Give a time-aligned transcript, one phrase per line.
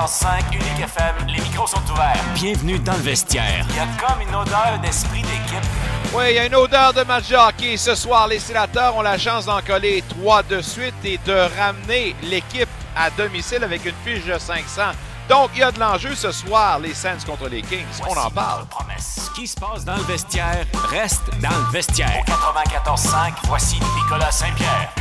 [0.00, 2.24] 94.5, Unique FM, les micros sont ouverts.
[2.34, 3.66] Bienvenue dans le vestiaire.
[3.68, 5.68] Il y a comme une odeur d'esprit d'équipe.
[6.14, 7.76] Oui, il y a une odeur de match de hockey.
[7.76, 12.16] Ce soir, les sénateurs ont la chance d'en coller trois de suite et de ramener
[12.22, 14.92] l'équipe à domicile avec une fiche de 500.
[15.28, 17.84] Donc, il y a de l'enjeu ce soir, les Saints contre les Kings.
[18.08, 18.66] On en parle.
[18.68, 19.26] Promesse.
[19.26, 22.22] Ce qui se passe dans le vestiaire reste dans le vestiaire.
[22.26, 24.94] Au 94.5, voici Nicolas Saint-Pierre.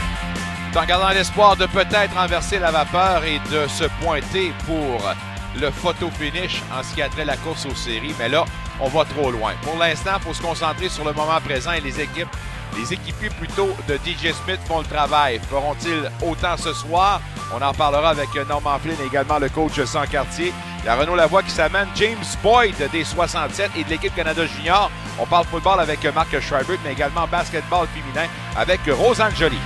[0.75, 5.01] En gardant l'espoir de peut-être renverser la vapeur et de se pointer pour
[5.59, 8.15] le photo finish en ce qui a trait la course aux séries.
[8.17, 8.45] Mais là,
[8.79, 9.53] on va trop loin.
[9.63, 12.29] Pour l'instant, il faut se concentrer sur le moment présent et les équipes.
[12.77, 15.41] Les équipiers plutôt de DJ Smith font le travail.
[15.49, 17.19] Feront-ils autant ce soir?
[17.53, 20.53] On en parlera avec Norman Flynn et également le coach sans quartier.
[20.83, 24.45] Il y a Renaud Lavoie qui s'amène James Boyd des 67 et de l'équipe Canada
[24.45, 24.89] Junior.
[25.19, 29.57] On parle football avec Marc Schreiber, mais également basketball féminin avec Rosanne Jolie.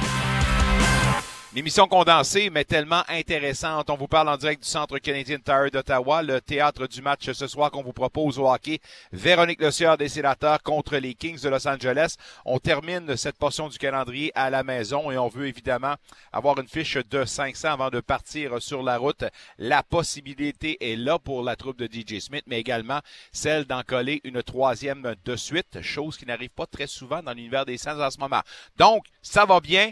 [1.55, 3.91] L'émission condensée, mais tellement intéressante.
[3.91, 7.45] On vous parle en direct du Centre canadien Tire d'Ottawa, le théâtre du match ce
[7.45, 8.79] soir qu'on vous propose au hockey.
[9.11, 12.15] Véronique Le Sieur des Sénateurs contre les Kings de Los Angeles.
[12.43, 15.93] On termine cette portion du calendrier à la maison et on veut évidemment
[16.31, 19.23] avoir une fiche de 500 avant de partir sur la route.
[19.59, 23.01] La possibilité est là pour la troupe de DJ Smith, mais également
[23.31, 27.67] celle d'en coller une troisième de suite, chose qui n'arrive pas très souvent dans l'univers
[27.67, 28.41] des Saints en ce moment.
[28.75, 29.91] Donc, ça va bien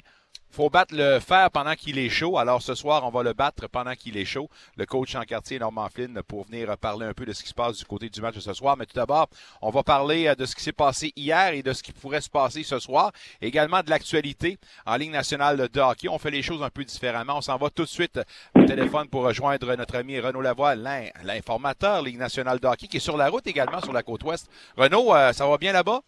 [0.52, 2.38] faut battre le fer pendant qu'il est chaud.
[2.38, 4.50] Alors ce soir, on va le battre pendant qu'il est chaud.
[4.76, 7.54] Le coach en quartier, Norman Flynn, pour venir parler un peu de ce qui se
[7.54, 8.76] passe du côté du match de ce soir.
[8.78, 9.30] Mais tout d'abord,
[9.62, 12.22] on va parler euh, de ce qui s'est passé hier et de ce qui pourrait
[12.22, 13.12] se passer ce soir.
[13.42, 16.10] Également de l'actualité en Ligue nationale de hockey.
[16.10, 17.38] On fait les choses un peu différemment.
[17.38, 18.20] On s'en va tout de suite
[18.56, 23.02] au téléphone pour rejoindre notre ami Renaud Lavoie, l'informateur Ligue nationale de hockey, qui est
[23.02, 24.50] sur la route également sur la côte ouest.
[24.76, 26.02] Renaud, euh, ça va bien là-bas?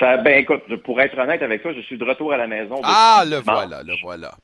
[0.00, 2.80] Ça, ben écoute, pour être honnête avec toi, je suis de retour à la maison.
[2.82, 4.34] Ah, le voilà, le voilà.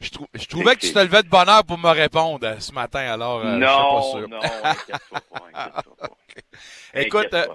[0.00, 2.72] Je, je trouvais que tu te levais de bonne heure pour me répondre euh, ce
[2.72, 4.28] matin, alors euh, non, je suis pas sûr.
[4.28, 4.40] Non,
[5.32, 6.08] pas, pas.
[6.94, 7.46] Écoute, euh,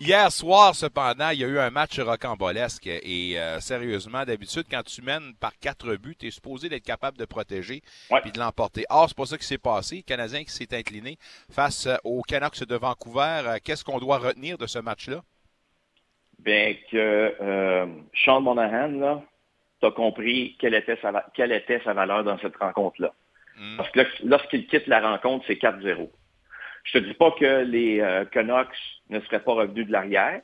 [0.00, 4.82] hier soir, cependant, il y a eu un match rocambolesque et euh, sérieusement, d'habitude, quand
[4.82, 8.20] tu mènes par quatre buts, tu es supposé d'être capable de protéger Ouais.
[8.22, 8.84] puis de l'emporter.
[8.88, 9.96] Or, c'est pas ça qui s'est passé.
[9.96, 11.16] Le Canadien qui s'est incliné
[11.50, 13.58] face aux Canucks de Vancouver.
[13.62, 15.22] Qu'est-ce qu'on doit retenir de ce match-là?
[16.40, 17.86] Bien que euh,
[18.24, 19.22] Sean Monahan, là,
[19.80, 23.12] t'as compris quelle était, sa, quelle était sa valeur dans cette rencontre-là.
[23.58, 23.76] Mm.
[23.76, 26.10] Parce que lorsqu'il quitte la rencontre, c'est 4-0.
[26.84, 28.76] Je te dis pas que les euh, Canucks
[29.10, 30.40] ne seraient pas revenus de l'arrière,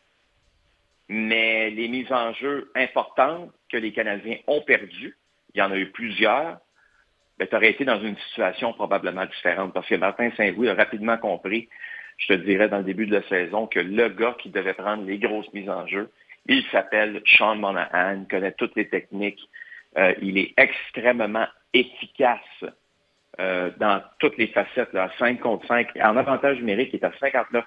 [1.08, 5.16] mais les mises en jeu importantes que les Canadiens ont perdues,
[5.54, 6.58] il y en a eu plusieurs,
[7.38, 11.18] ben, tu aurais été dans une situation probablement différente parce que Martin Saint-Louis a rapidement
[11.18, 11.68] compris,
[12.20, 15.04] je te dirais dans le début de la saison, que le gars qui devait prendre
[15.04, 16.10] les grosses mises en jeu,
[16.46, 19.40] il s'appelle Sean Monahan, connaît toutes les techniques,
[19.98, 22.40] euh, il est extrêmement efficace
[23.40, 25.88] euh, dans toutes les facettes, là, 5 contre 5.
[26.02, 27.64] En avantage numérique, il est à 59%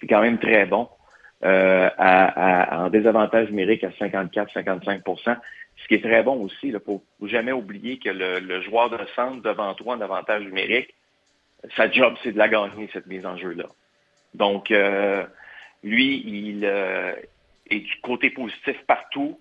[0.00, 0.88] C'est quand même très bon.
[1.44, 5.36] Euh, en désavantage numérique à 54-55%
[5.76, 8.98] Ce qui est très bon aussi, il faut faut jamais oublier que le joueur de
[9.14, 10.94] centre devant toi en avantage numérique,
[11.76, 13.66] sa job, c'est de la gagner, cette mise en jeu-là.
[14.34, 15.24] Donc, euh,
[15.82, 17.14] lui, il euh,
[17.70, 19.38] est du côté positif partout.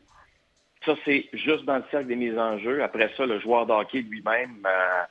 [0.85, 2.83] Ça, c'est juste dans le cercle des mises en jeu.
[2.83, 5.03] Après ça, le joueur de hockey lui-même, euh,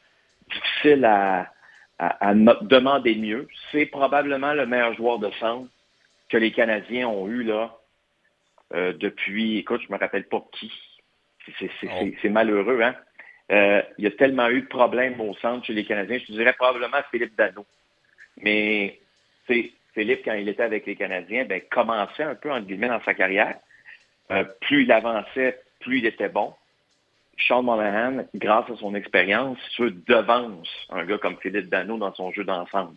[0.50, 1.53] difficile à,
[1.98, 3.48] à- à demander mieux.
[3.72, 5.69] C'est probablement le meilleur joueur de centre
[6.28, 7.76] que les Canadiens ont eu là
[8.75, 10.72] euh, depuis, écoute, je me rappelle pas qui.
[11.59, 12.31] C'est- Oh.
[12.31, 12.94] malheureux, hein?
[13.53, 16.19] Euh, il y a tellement eu de problèmes au centre chez les Canadiens.
[16.19, 17.66] Je te dirais probablement Philippe Dano.
[18.38, 18.99] Mais
[19.47, 23.15] Philippe, quand il était avec les Canadiens, ben, commençait un peu, entre guillemets, dans sa
[23.15, 23.56] carrière.
[24.31, 26.54] Euh, plus il avançait, plus il était bon.
[27.47, 32.33] Sean Monahan, grâce à son expérience, se devance un gars comme Philippe Dano dans son
[32.33, 32.97] jeu d'ensemble.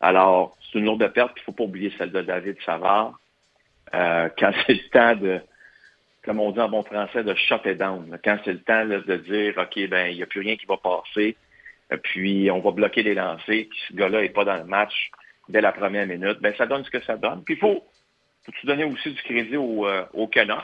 [0.00, 3.18] Alors, c'est une lourde perte, il ne faut pas oublier celle de David Savard.
[3.94, 5.40] Euh, quand c'est le temps de,
[6.24, 8.10] comme on dit en bon français, de shut it down.
[8.10, 8.18] là.
[8.22, 10.66] Quand c'est le temps là, de dire, OK, ben, il n'y a plus rien qui
[10.66, 11.36] va passer,
[11.92, 15.10] euh, puis on va bloquer les lancers, puis ce gars-là n'est pas dans le match
[15.48, 17.42] dès la première minute, ben, ça donne ce que ça donne.
[17.44, 17.84] Puis il faut,
[18.44, 20.60] faut donner aussi du crédit aux, euh, aux Canucks,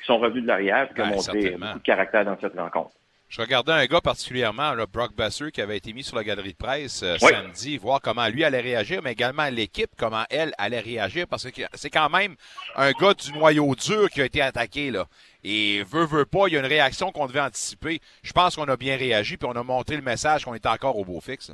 [0.00, 2.92] qui sont revenus de l'arrière, qui ont montré beaucoup de caractère dans cette rencontre.
[3.28, 6.52] Je regardais un gars particulièrement, là, Brock Besser, qui avait été mis sur la galerie
[6.52, 7.32] de presse euh, Oui.
[7.32, 11.62] samedi, voir comment lui allait réagir, mais également l'équipe, comment elle allait réagir, parce que
[11.74, 12.36] c'est quand même
[12.76, 15.06] un gars du noyau dur qui a été attaqué, là.
[15.42, 18.00] Et veut, veut pas, il y a une réaction qu'on devait anticiper.
[18.22, 20.96] Je pense qu'on a bien réagi, puis on a montré le message qu'on était encore
[20.96, 21.50] au beau fixe.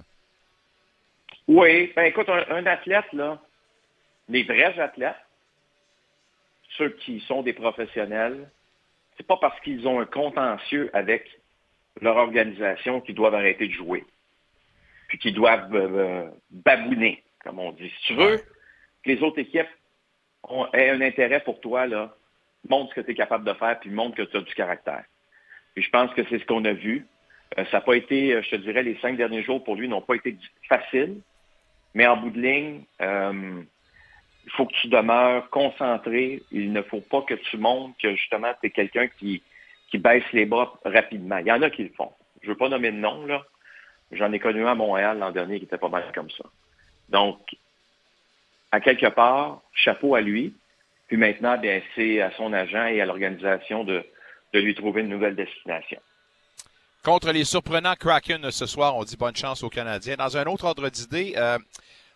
[1.48, 3.38] Oui, ben écoute, un, un athlète, là,
[4.28, 5.16] les vrais athlètes,
[6.76, 8.48] ceux qui sont des professionnels,
[9.16, 11.28] c'est pas parce qu'ils ont un contentieux avec
[12.00, 14.04] leur organisation qu'ils doivent arrêter de jouer.
[15.12, 17.92] puis qui doivent babouiner, comme on dit.
[18.00, 19.68] Si tu veux que les autres équipes
[20.72, 22.16] aient un intérêt pour toi, là,
[22.66, 25.04] montre ce que tu es capable de faire, puis montre que tu as du caractère.
[25.74, 27.06] Puis je pense que c'est ce qu'on a vu.
[27.56, 30.14] ça n'a pas été, je te dirais, les cinq derniers jours pour lui n'ont pas
[30.14, 30.34] été
[30.66, 31.20] faciles,
[31.92, 36.42] mais en bout de ligne, il faut que tu demeures concentré.
[36.52, 39.42] Il ne faut pas que tu montres que justement tu es quelqu'un qui,
[39.92, 41.36] qui baisse les bras rapidement.
[41.36, 42.10] Il y en a qui le font.
[42.40, 43.44] Je ne veux pas nommer de nom, là.
[44.10, 46.44] J'en ai connu un à Montréal l'an dernier qui était pas mal comme ça.
[47.10, 47.38] Donc,
[48.70, 50.54] à quelque part, chapeau à lui.
[51.08, 54.02] Puis maintenant, bien, c'est à son agent et à l'organisation de,
[54.54, 56.00] de lui trouver une nouvelle destination.
[57.04, 60.16] Contre les surprenants Kraken ce soir, on dit bonne chance aux Canadiens.
[60.16, 61.58] Dans un autre ordre d'idée, euh,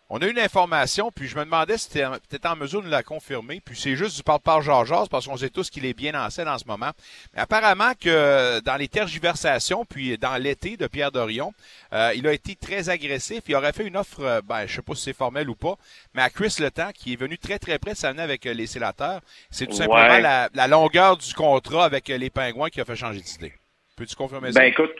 [0.09, 2.89] on a eu une information, puis je me demandais si tu étais en mesure de
[2.89, 3.61] la confirmer.
[3.65, 6.59] Puis c'est juste du parle-parle Georges parce qu'on sait tous qu'il est bien lancé dans
[6.59, 6.93] ce moment.
[7.35, 11.53] Mais apparemment que dans les tergiversations, puis dans l'été de Pierre Dorion,
[11.93, 13.43] euh, il a été très agressif.
[13.49, 15.75] Il aurait fait une offre, euh, ben, je sais pas si c'est formel ou pas,
[16.15, 18.55] mais à Chris Le Temps, qui est venu très très près de s'amener avec euh,
[18.55, 19.21] les sénateurs.
[19.51, 23.53] C'est tout simplement la, longueur du contrat avec les Pingouins qui a fait changer d'idée.
[23.97, 24.61] Peux-tu confirmer ça?
[24.61, 24.93] Ben écoute,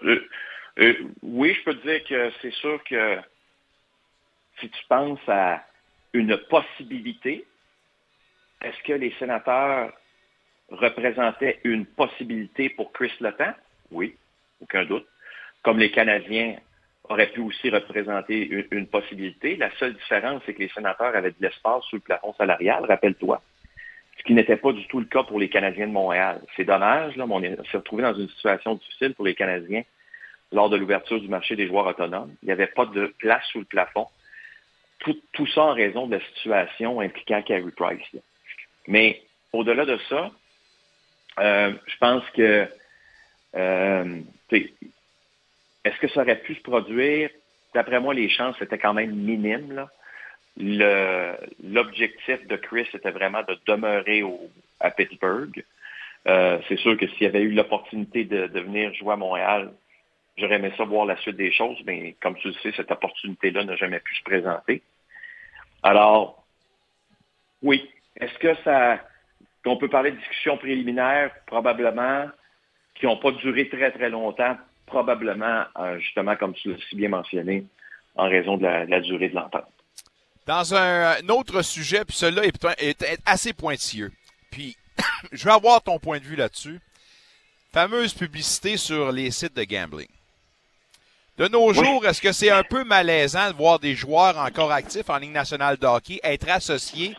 [1.23, 3.19] oui, je peux te dire que c'est sûr que
[4.61, 5.63] si tu penses à
[6.13, 7.45] une possibilité,
[8.63, 9.93] est-ce que les sénateurs
[10.71, 13.55] représentaient une possibilité pour Chris Letang?
[13.91, 14.17] Oui,
[14.61, 15.07] aucun doute.
[15.63, 16.57] Comme les Canadiens
[17.09, 19.57] auraient pu aussi représenter une, possibilité.
[19.57, 23.43] La seule différence, c'est que les sénateurs avaient de l'espace sous le plafond salarial, rappelle-toi.
[24.19, 26.41] Ce qui n'était pas du tout le cas pour les Canadiens de Montréal.
[26.57, 29.83] C'est dommage, là, on s'est retrouvé dans une situation difficile pour les Canadiens
[30.53, 32.35] lors de l'ouverture du marché des joueurs autonomes.
[32.43, 34.09] Il n'y avait pas de place sous le plafond
[35.01, 38.23] tout, ça en raison de la situation impliquant Carey Price.
[38.89, 39.23] Mais
[39.53, 40.31] au-delà de ça,
[41.39, 42.67] euh, je pense que
[43.55, 44.21] euh,
[44.51, 47.31] est-ce que ça aurait pu se produire?
[47.75, 49.87] D'après moi, les chances étaient quand même minimes.
[50.57, 54.23] L'objectif de Chris était vraiment de demeurer
[54.81, 55.65] à Pittsburgh.
[56.29, 59.73] Euh, c'est sûr que s'il y avait eu l'opportunité de, de, venir jouer à Montréal,
[60.37, 63.65] j'aurais aimé ça voir la suite des choses, mais comme tu le sais, cette opportunité-là
[63.65, 64.83] n'a jamais pu se présenter.
[65.83, 66.45] Alors,
[67.63, 67.89] oui.
[68.19, 69.01] Est-ce que ça.
[69.65, 72.27] qu'on peut parler de discussions préliminaires, probablement,
[72.95, 74.57] qui n'ont pas duré très, très longtemps,
[74.87, 77.67] probablement, euh, justement, comme tu l'as si bien mentionné,
[78.15, 79.67] en raison de la, durée de l'entente.
[80.47, 84.13] Dans un, autre sujet, puis celui-là est, est, assez pointilleux.
[84.51, 84.77] Puis,
[85.33, 86.81] je vais avoir ton point de vue là-dessus.
[87.73, 90.09] Fameuse publicité sur les sites de gambling.
[91.39, 95.11] De nos jours, est-ce que c'est un peu malaisant de voir des joueurs encore actifs
[95.11, 97.15] en Ligue nationale de hockey être associés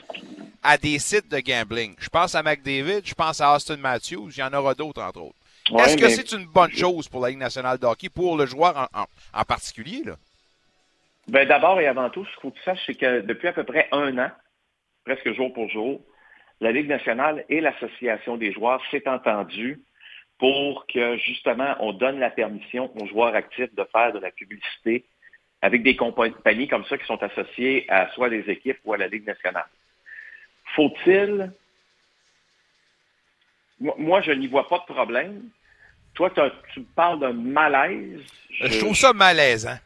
[0.63, 1.93] à des sites de gambling?
[1.99, 5.21] Je pense à McDavid, je pense à Austin Matthews, il y en aura d'autres, entre
[5.21, 5.85] autres.
[5.85, 8.89] est-ce que c'est une bonne chose pour la Ligue nationale de hockey, pour le joueur
[8.91, 10.01] en, particulier?
[10.03, 10.15] Là?
[11.27, 13.53] Ben, D'abord et avant tout, ce qu'il faut que tu saches, c'est que depuis à
[13.53, 14.31] peu près un an,
[15.05, 16.01] presque jour pour jour,
[16.59, 19.79] la Ligue nationale et l'Association des joueurs s'est entendue
[20.39, 25.05] pour que justement on donne la permission aux joueurs actifs de faire de la publicité
[25.61, 29.07] avec des compagnies comme ça qui sont associées à soit les équipes ou à la
[29.07, 29.67] Ligue nationale.
[30.75, 31.51] Faut-il?
[33.79, 35.49] Moi, je n'y vois pas de problème.
[36.13, 36.31] Toi,
[36.73, 38.21] tu parles d'un malaise.
[38.51, 38.79] Je...
[38.79, 39.77] trouve ça malaisant.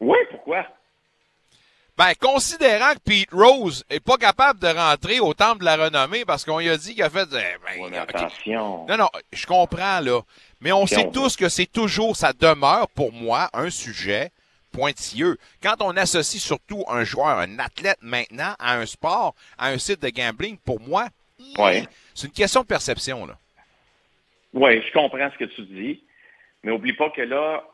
[0.00, 0.66] Oui, pourquoi?
[1.98, 6.26] Ben, considérant que Pete Rose est pas capable de rentrer au temple de la renommée
[6.26, 7.26] parce qu'on lui a dit qu'il a fait.
[7.32, 8.86] Eh, ben, attention.
[8.86, 10.20] Non, non, je comprends là,
[10.60, 14.30] mais on sait tous que c'est toujours, ça demeure pour moi un sujet
[14.72, 15.38] pointilleux.
[15.62, 20.02] Quand on associe surtout un joueur, un athlète maintenant à un sport, à un site
[20.02, 21.08] de gambling, pour moi,
[22.14, 23.38] c'est une question de perception là.
[24.52, 26.02] Oui, je comprends ce que tu dis,
[26.62, 27.64] mais oublie pas que là,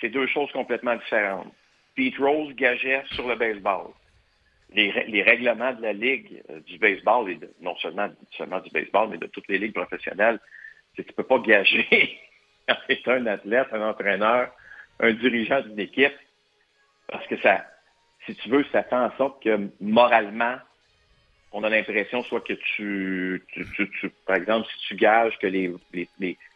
[0.00, 1.52] c'est deux choses complètement différentes.
[1.98, 3.88] Pete Rose gageait sur le baseball.
[4.72, 9.18] Les, règlements de la Ligue euh, du baseball, et non seulement, seulement du baseball, mais
[9.18, 10.38] de toutes les ligues professionnelles,
[10.94, 12.20] c'est que tu ne peux pas gager
[12.68, 14.54] quand tu un athlète, un entraîneur,
[15.00, 16.14] un dirigeant d'une équipe,
[17.08, 17.66] parce que ça,
[18.26, 20.54] si tu veux, ça fait en sorte que moralement,
[21.50, 23.42] on a l'impression soit que tu,
[24.24, 25.74] par exemple, si tu gages que les,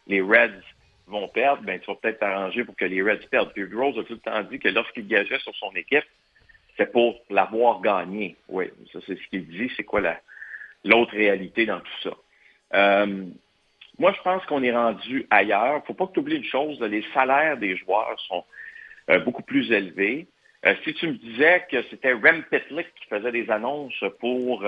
[0.07, 0.63] les Reds
[1.07, 3.51] vont perdre, ben, tu vas peut-être t'arranger pour que les Reds perdent.
[3.53, 6.05] Puis Rose a tout le temps dit que lorsqu'il gageait sur son équipe,
[6.77, 8.35] c'est pour l'avoir gagné.
[8.47, 9.71] Oui, ça c'est ce qu'il dit.
[9.75, 10.01] C'est quoi
[10.83, 12.13] l'autre réalité dans tout ça?
[12.73, 13.25] Euh,
[13.99, 15.75] moi, je pense qu'on est rendu ailleurs.
[15.75, 18.43] Il ne faut pas que tu oublies une chose, les salaires des joueurs sont
[19.09, 20.27] euh, beaucoup plus élevés.
[20.65, 24.63] Euh, si tu me disais que c'était Rem Pitlick qui faisait des annonces pour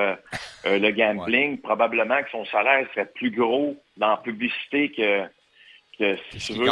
[0.66, 5.24] le gambling, probablement que son salaire serait plus gros dans la publicité que,
[5.98, 6.68] que si tu veux,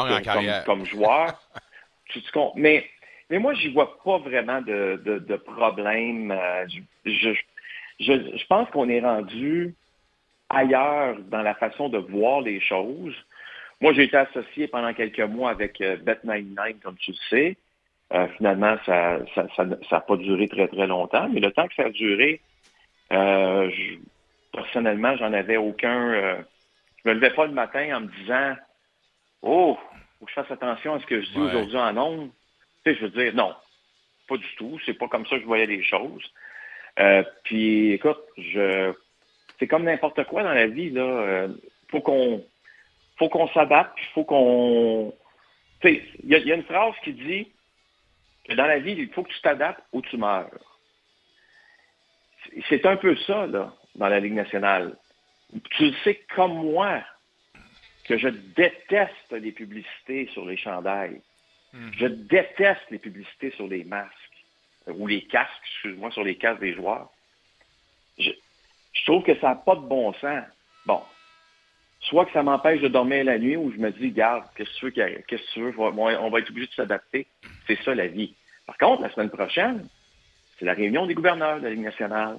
[0.66, 1.40] comme, joueur.
[2.10, 2.22] tu,
[2.56, 2.86] mais
[3.30, 6.32] mais moi, j'y vois pas vraiment de, de, problème.
[6.32, 6.68] Euh,
[7.06, 7.32] je,
[8.00, 9.74] je, pense qu'on est rendu
[10.50, 13.16] ailleurs dans la façon de voir les choses.
[13.82, 17.58] Moi, j'ai été associé pendant quelques mois avec euh, Bet99, comme tu le sais.
[18.14, 21.74] Euh, finalement, ça n'a ça, ça, pas duré très, très longtemps, mais le temps que
[21.74, 22.40] ça a duré,
[23.12, 23.72] euh,
[24.52, 26.14] personnellement, j'en avais aucun.
[27.04, 28.54] Je me levais pas le matin en me disant
[29.44, 29.78] Oh,
[30.20, 32.32] faut que je fasse attention à ce que je dis aujourd'hui en ondes.
[32.84, 33.54] Tu sais, je veux dire, non,
[34.28, 34.80] pas du tout.
[34.86, 36.24] C'est pas comme ça que je voyais les choses.
[37.00, 38.94] Euh, puis, écoute, je,
[39.60, 41.02] c'est comme n'importe quoi dans la vie là.
[41.02, 41.48] Euh,
[41.92, 42.46] faut qu'on,
[43.18, 44.00] faut qu'on s'adapte.
[44.14, 45.14] Faut qu'on,
[45.82, 47.52] tu sais, il y, y, a une phrase qui dit
[48.48, 50.80] que dans la vie, il faut que tu t'adaptes ou tu meurs.
[52.70, 54.96] C'est un peu ça là dans la Ligue nationale.
[55.72, 57.04] Tu le sais comme moi
[58.06, 61.22] que je déteste les publicités sur les chandails.
[61.74, 61.90] Hmm.
[61.98, 64.14] Je déteste les publicités sur les masques
[64.88, 67.10] ou les casques, excuse-moi, sur les casques des joueurs.
[68.18, 68.32] Je,
[69.06, 70.44] trouve que ça n'a pas de bon sens.
[70.86, 71.02] Bon,
[72.02, 74.80] soit que ça m'empêche de dormir la nuit ou je me dis, garde, qu'est-ce que
[74.80, 77.28] tu veux, qu'est-ce que tu veux, on va être obligé de s'adapter.
[77.68, 78.36] C'est ça la vie.
[78.66, 79.88] Par contre, la semaine prochaine,
[80.58, 82.38] c'est la réunion des gouverneurs de la Ligue nationale.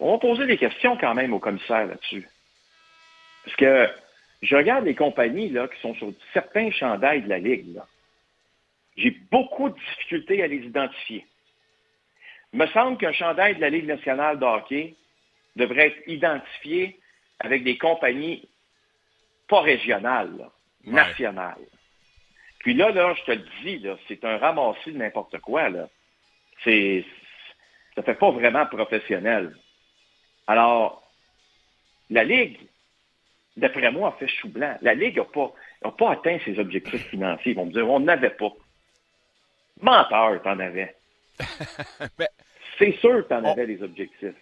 [0.00, 2.28] On va poser des questions quand même au commissaire là-dessus.
[3.44, 3.88] Parce que
[4.42, 7.80] je regarde les compagnies là, qui sont sur certains chandails de la Ligue.
[8.96, 11.26] J'ai beaucoup de difficultés à les identifier.
[12.52, 14.94] Il me semble qu'un chandail de la Ligue nationale de hockey
[15.56, 16.98] devrait être identifié
[17.40, 18.48] avec des compagnies
[19.48, 20.48] pas régionales,
[20.84, 21.66] nationales.
[22.60, 25.68] Puis là, là, je te le dis, c'est un ramassis de n'importe quoi.
[25.68, 25.88] Là.
[26.62, 27.04] C'est,
[27.94, 29.54] ça fait pas vraiment professionnel.
[30.46, 31.02] Alors,
[32.10, 32.58] la Ligue,
[33.56, 34.76] d'après moi, a fait chou blanc.
[34.82, 35.52] La Ligue n'a pas,
[35.90, 37.52] pas atteint ses objectifs financiers.
[37.52, 38.52] Ils vont me dire, on n'avait pas.
[39.80, 40.94] Menteur, t'en avais.
[42.78, 44.34] C'est sûr que t'en avais les objectifs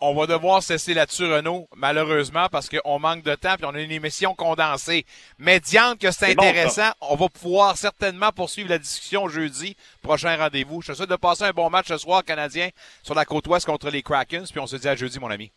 [0.00, 3.80] on va devoir cesser là-dessus, Renaud, malheureusement, parce qu'on manque de temps, puis on a
[3.80, 5.04] une émission condensée.
[5.38, 9.76] Mais Diane, que c'est intéressant, on va pouvoir certainement poursuivre la discussion jeudi.
[10.02, 10.82] Prochain rendez-vous.
[10.82, 12.68] Je te souhaite de passer un bon match ce soir, Canadien,
[13.02, 15.50] sur la côte ouest contre les Krakens, puis on se dit à jeudi, mon ami.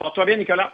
[0.00, 0.72] Porte-toi bien, Nicolas.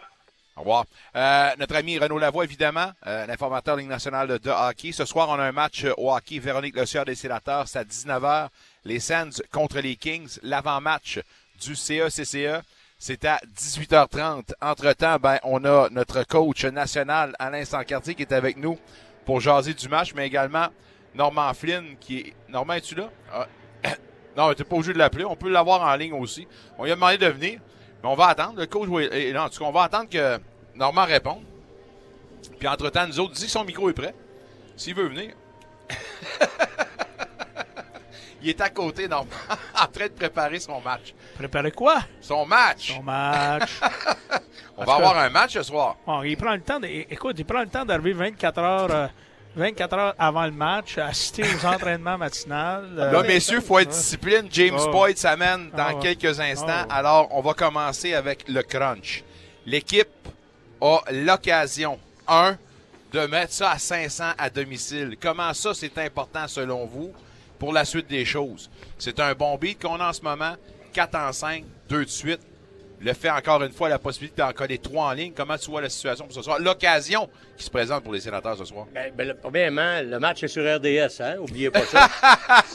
[0.55, 0.85] Au revoir.
[1.15, 4.93] Euh, notre ami Renaud Lavoie, évidemment, euh, l'informateur Ligue nationale de, hockey.
[4.93, 6.39] Ce soir, on a un match au hockey.
[6.39, 8.47] Véronique Le Sieur des Sénateurs, c'est à 19h.
[8.85, 10.39] Les Sands contre les Kings.
[10.43, 11.19] L'avant-match
[11.61, 12.63] du CECCE.
[12.97, 14.53] C'est à 18h30.
[14.61, 18.79] Entre-temps, ben, on a notre coach national, Alain Sancartier, qui est avec nous
[19.25, 20.67] pour jaser du match, mais également
[21.13, 22.33] Normand Flynn, qui est...
[22.47, 23.09] Normand, es-tu là?
[23.31, 23.45] Ah.
[24.37, 25.25] Non, tu n'es pas obligé de l'appeler.
[25.25, 26.47] On peut l'avoir en ligne aussi.
[26.77, 27.59] On lui a demandé de venir,
[28.03, 28.59] mais on va attendre.
[28.59, 30.39] Le coach, non, en tout cas, on va attendre que
[30.75, 31.43] Normand réponde.
[32.59, 34.13] Puis entre-temps, nous autres, dit que son micro est prêt.
[34.75, 35.33] S'il veut venir.
[38.41, 39.25] il est à côté, non,
[39.81, 41.13] en train de préparer son match.
[41.35, 41.97] Préparer quoi?
[42.21, 42.93] Son match.
[42.93, 43.79] Son match.
[44.77, 45.97] On va avoir un match ce soir.
[46.05, 49.09] Bon, il prend le temps, écoute, il prend le temps d'arriver 24 heures.
[49.57, 52.89] 24 euh, heures avant le match, assister aux entraînements matinales.
[52.97, 54.47] Euh, Là, messieurs, il faut être discipline.
[54.51, 54.91] James oh.
[54.91, 56.85] Boyd s'amène dans ah quelques instants.
[56.87, 56.91] Oh.
[56.91, 59.23] Alors, on va commencer avec le crunch.
[59.65, 60.07] L'équipe
[60.79, 62.55] a l'occasion, un,
[63.11, 65.17] de mettre ça à 500 à domicile.
[65.19, 67.11] Comment ça, c'est important selon vous?
[67.59, 68.69] pour la suite des choses?
[68.97, 70.55] C'est un bon beat qu'on a en ce moment.
[70.93, 72.41] 4 en 5, 2 de suite.
[72.99, 75.31] Le fait encore une fois la possibilité d'en coller 3 en ligne.
[75.35, 76.59] Comment tu vois la situation pour ce soir?
[76.59, 78.87] L'occasion qui se présente pour les sénateurs ce soir.
[78.91, 81.35] Ben, ben, premièrement, le match est sur RDS, hein?
[81.39, 82.09] Oubliez pas ça.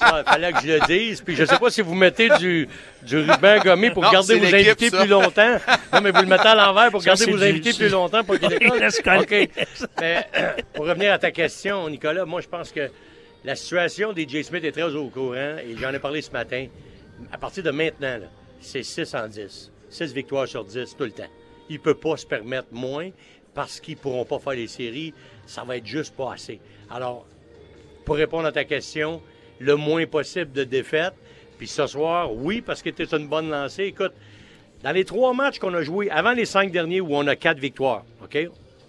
[0.00, 1.20] Il fallait que je le dise.
[1.22, 2.68] Puis je sais pas si vous mettez du,
[3.02, 5.56] du ruban gommé pour garder vos invités plus longtemps.
[5.92, 8.54] Non, mais vous le mettez à l'envers pour garder vos invités plus longtemps pour qu'ils
[8.54, 9.50] OK.
[10.00, 10.26] Mais,
[10.72, 12.90] pour revenir à ta question, Nicolas, moi je pense que
[13.44, 14.44] la situation des J.
[14.44, 16.66] Smith est très au courant et j'en ai parlé ce matin.
[17.32, 18.20] À partir de maintenant,
[18.60, 19.71] c'est 6 en 10.
[19.92, 21.30] 6 victoires sur 10 tout le temps.
[21.68, 23.10] Il ne peut pas se permettre moins
[23.54, 25.14] parce qu'ils ne pourront pas faire les séries.
[25.46, 26.60] Ça va être juste pas assez.
[26.90, 27.26] Alors,
[28.04, 29.22] pour répondre à ta question,
[29.58, 31.14] le moins possible de défaites.
[31.58, 33.84] Puis ce soir, oui, parce que c'était une bonne lancée.
[33.84, 34.12] Écoute,
[34.82, 37.60] dans les trois matchs qu'on a joués, avant les cinq derniers où on a quatre
[37.60, 38.36] victoires, OK?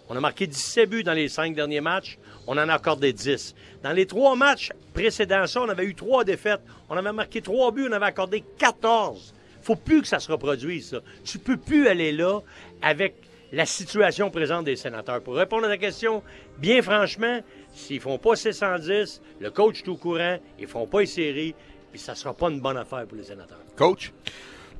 [0.10, 2.18] On a marqué 17 buts dans les cinq derniers matchs
[2.48, 3.56] on en a accordé 10.
[3.84, 6.62] Dans les trois matchs précédents, on avait eu trois défaites.
[6.90, 9.33] On avait marqué trois buts, on avait accordé 14.
[9.64, 11.00] Faut plus que ça se reproduise, ça.
[11.24, 12.42] Tu peux plus aller là
[12.82, 13.16] avec
[13.52, 15.22] la situation présente des sénateurs.
[15.22, 16.24] Pour répondre à ta question,
[16.58, 17.40] bien franchement,
[17.74, 21.54] s'ils font pas 610, le coach est au courant, ils font pas les séries,
[21.92, 23.60] puis ça sera pas une bonne affaire pour les sénateurs.
[23.76, 24.12] Coach?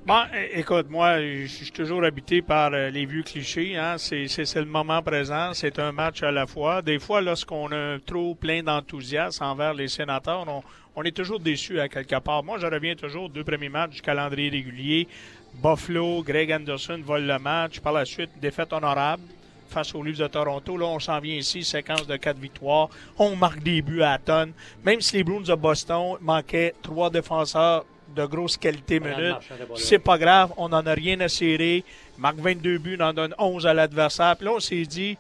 [0.06, 0.20] Bon,
[0.52, 3.78] écoute, moi, je suis toujours habité par euh, les vieux clichés.
[3.78, 3.96] Hein?
[3.98, 5.54] C'est, le moment présent.
[5.54, 6.82] C'est un match à la fois.
[6.82, 10.46] Des fois, lorsqu'on a trop plein d'enthousiasme envers les sénateurs,
[10.98, 12.44] on, est toujours déçu à quelque part.
[12.44, 15.08] Moi, je reviens toujours deux premiers matchs du calendrier régulier.
[15.54, 17.80] Buffalo, Greg Anderson vole le match.
[17.80, 19.24] Par la suite, défaite honorable
[19.70, 20.76] face aux Leafs de Toronto.
[20.76, 22.90] Là, on s'en vient ici, séquence de quatre victoires.
[23.18, 24.52] On marque des buts à tonne.
[24.84, 29.38] Même si les Bruins de Boston manquaient trois défenseurs de grosse qualité minute.
[29.76, 31.84] C'est pas grave, on n'en a rien à serrer.
[32.18, 34.36] Marque 22 buts, on en donne 11 à l'adversaire.
[34.38, 35.18] Puis là, on s'est dit,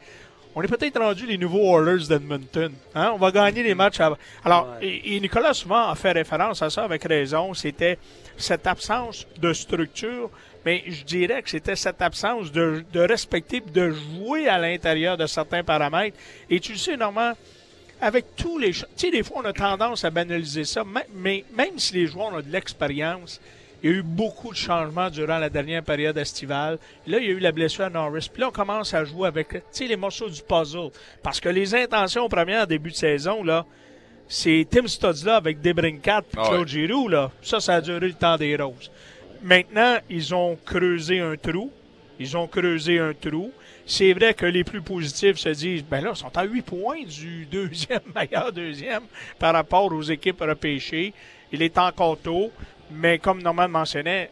[0.55, 2.71] on est peut-être rendu les nouveaux Oilers d'Edmonton.
[2.93, 3.11] Hein?
[3.13, 3.99] On va gagner les matchs.
[4.45, 7.53] Alors, et, Nicolas souvent a fait référence à ça avec raison.
[7.53, 7.97] C'était
[8.37, 10.29] cette absence de structure,
[10.63, 15.25] mais je dirais que c'était cette absence de, de respecter, de jouer à l'intérieur de
[15.25, 16.17] certains paramètres.
[16.49, 17.33] Et tu le sais, Normand,
[18.03, 18.71] avec tous les...
[18.71, 20.83] Tu sais, des fois, on a tendance à banaliser ça,
[21.13, 23.39] mais même si les joueurs ont de l'expérience,
[23.81, 26.79] il y a eu beaucoup de changements durant la dernière période estivale.
[27.07, 28.29] Là, il y a eu la blessure à Norris.
[28.31, 30.89] Puis là, on commence à jouer avec les morceaux du puzzle.
[31.21, 33.65] Parce que les intentions premières début de saison, là,
[34.27, 37.07] c'est Tim Studzla avec Debrincat et ah Claude Giroux.
[37.09, 37.31] Là.
[37.41, 38.89] Ça, ça a duré le temps des roses.
[39.41, 41.71] Maintenant, ils ont creusé un trou.
[42.19, 43.51] Ils ont creusé un trou.
[43.85, 47.03] C'est vrai que les plus positifs se disent, ben là, ils sont à 8 points
[47.03, 49.03] du deuxième, meilleur deuxième
[49.37, 51.13] par rapport aux équipes repêchées.
[51.51, 52.51] Il est encore tôt,
[52.91, 54.31] mais comme Norman mentionnait,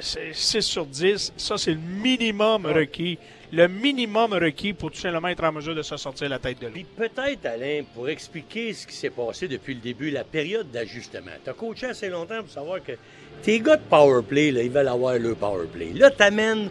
[0.00, 3.18] 6 euh, sur 10, ça c'est le minimum requis.
[3.52, 6.66] Le minimum requis pour tout simplement être en mesure de se sortir la tête de
[6.66, 6.74] l'eau.
[6.96, 11.30] peut-être, Alain, pour expliquer ce qui s'est passé depuis le début, la période d'ajustement.
[11.42, 12.92] Tu as coaché assez longtemps pour savoir que
[13.44, 15.92] tes gars de powerplay, là, ils veulent avoir le powerplay.
[15.94, 16.70] Là, tu amènes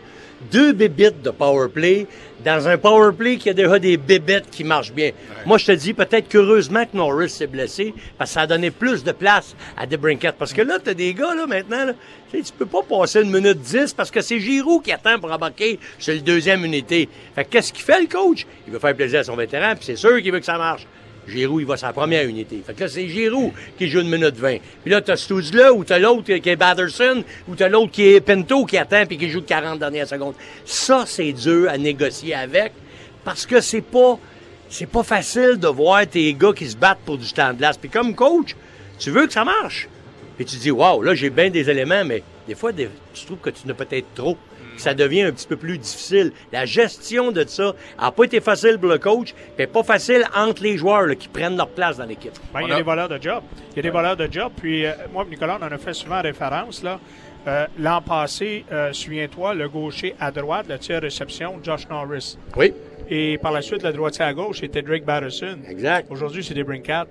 [0.52, 2.08] deux bébites de powerplay
[2.44, 5.12] dans un powerplay qui a déjà des bébites qui marchent bien.
[5.46, 8.72] Moi, je te dis peut-être qu'heureusement que Norris s'est blessé parce que ça a donné
[8.72, 10.34] plus de place à DeBrincat.
[10.34, 11.94] Parce que là, tu as des gars, là, maintenant, là,
[12.32, 15.80] tu peux pas passer une minute dix parce que c'est Giroud qui attend pour embarquer
[16.00, 17.08] sur le deuxième unité.
[17.36, 18.46] Fait qu'est-ce qu'il fait, le coach?
[18.68, 20.86] Il veut faire plaisir à son vétéran, puis c'est sûr qu'il veut que ça marche.
[21.28, 22.62] Giroud, il va sa première unité.
[22.66, 24.58] Fait que là, c'est Giroud qui joue une minute 20.
[24.84, 25.16] Puis là, t'as
[25.54, 29.06] là ou t'as l'autre qui est Batterson, ou t'as l'autre qui est Pinto qui attend
[29.06, 30.36] puis qui joue 40 dernières secondes.
[30.66, 32.74] Ça, c'est dur à négocier avec
[33.24, 34.20] parce que c'est pas,
[34.92, 37.78] pas facile de voir tes gars qui se battent pour du temps de glace.
[37.78, 38.56] Puis comme coach,
[39.00, 39.88] tu veux que ça marche.
[40.36, 43.52] Puis tu dis, waouh, là, j'ai bien des éléments, mais des fois, tu trouves que
[43.52, 44.38] tu n'as peut-être trop
[44.78, 46.32] ça devient un petit peu plus difficile.
[46.52, 50.64] La gestion de ça n'a pas été facile pour le coach, mais pas facile entre
[50.64, 52.34] les joueurs qui prennent leur place dans l'équipe.
[52.54, 53.44] Ben, il y a des voleurs de job.
[53.72, 54.52] Il y a des voleurs de job.
[54.56, 56.84] Puis euh, moi, Nicolas, on en a fait souvent référence.
[56.84, 57.00] là.
[57.46, 62.38] Euh, l'an passé, euh, souviens-toi, le gaucher à droite, le tir réception, Josh Norris.
[62.56, 62.74] Oui.
[63.10, 65.58] Et par la suite, le droitier à gauche, c'était Drake Batterson.
[65.68, 66.08] Exact.
[66.10, 67.06] Aujourd'hui, c'est des Brinkat.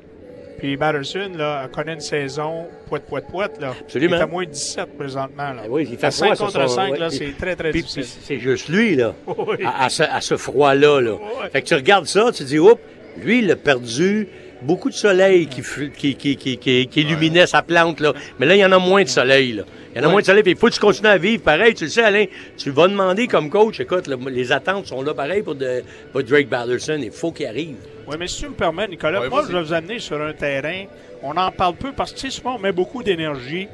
[0.59, 3.61] Puis Batterson là, connaît une saison poète, poète, poète.
[3.61, 3.75] Là.
[3.81, 4.17] Absolument.
[4.17, 5.53] Il est à moins de 17 présentement.
[5.53, 5.63] Là.
[5.63, 8.05] Ben oui, il fait 5 contre 5, là, c'est très, très difficile.
[8.05, 9.15] c'est juste lui, là,
[9.79, 11.01] à, ce, à ce froid-là.
[11.01, 11.17] Là.
[11.53, 12.81] Fait que tu regardes ça, tu dis, oups,
[13.23, 14.29] lui, il a perdu
[14.63, 15.63] beaucoup de soleil qui,
[15.97, 18.01] qui, qui, qui, qui illuminait sa plante.
[18.01, 18.13] Là.
[18.39, 19.53] Mais là, il y en a moins de soleil.
[19.53, 19.65] Là.
[19.95, 20.43] Il y en a moins de soleil.
[20.43, 21.75] Puis il faut que tu continues à vivre pareil.
[21.75, 22.25] Tu le sais, Alain,
[22.57, 26.49] tu vas demander comme coach, écoute, les attentes sont là pareil pour, de, pour Drake
[26.49, 26.99] Batherson.
[27.03, 27.77] Il faut qu'il arrive.
[28.07, 30.85] Oui, mais si tu me permets, Nicolas, moi, je vais vous amener sur un terrain.
[31.23, 33.69] On en parle peu parce que, souvent, on met beaucoup d'énergie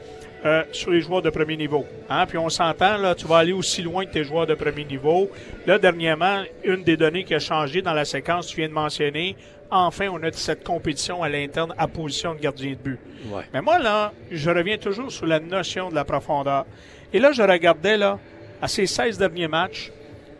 [0.44, 1.84] euh, sur les joueurs de premier niveau.
[2.10, 2.26] Hein?
[2.26, 5.30] Puis on s'entend, là, tu vas aller aussi loin que tes joueurs de premier niveau.
[5.66, 9.34] Là, dernièrement, une des données qui a changé dans la séquence, tu viens de mentionner,
[9.70, 12.98] enfin, on a cette compétition à l'interne à position de gardien de but.
[13.52, 16.66] Mais moi, là, je reviens toujours sur la notion de la profondeur.
[17.12, 18.18] Et là, je regardais, là,
[18.60, 19.90] à ces 16 derniers matchs,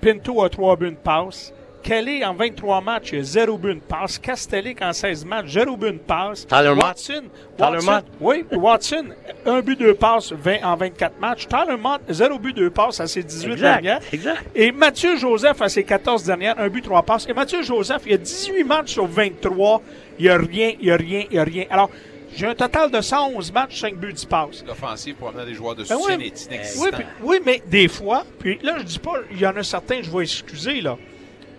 [0.01, 1.53] Pinto a trois buts de passe.
[1.89, 4.19] Kelly, en 23 matchs, il a 0 but de passe.
[4.19, 6.47] Castellic, en 16 matchs, 0 but de passe.
[6.47, 7.23] Tyler Watson,
[7.59, 9.07] Watson oui, Watson,
[9.47, 11.49] 1 but, 2 passes 20, en 24 matchs.
[11.49, 14.01] Tyler Mott, 0 but, 2 passes à ses 18 dernières.
[14.13, 14.45] Exact.
[14.55, 17.27] Et Mathieu Joseph, à ses 14 dernières, 1 but, 3 passes.
[17.27, 19.81] Et Mathieu Joseph, il a 18 matchs sur 23.
[20.19, 21.65] Il n'y a rien, il n'y a rien, il n'y a rien.
[21.71, 21.89] Alors,
[22.37, 24.63] j'ai un total de 111 matchs, 5 buts, 10 passes.
[24.67, 26.85] L'offensive pour amener des joueurs de ben soutien est inexistant.
[26.99, 30.03] Oui, oui, mais des fois, puis là, je dis pas, il y en a certains,
[30.03, 30.99] je vais excuser, là.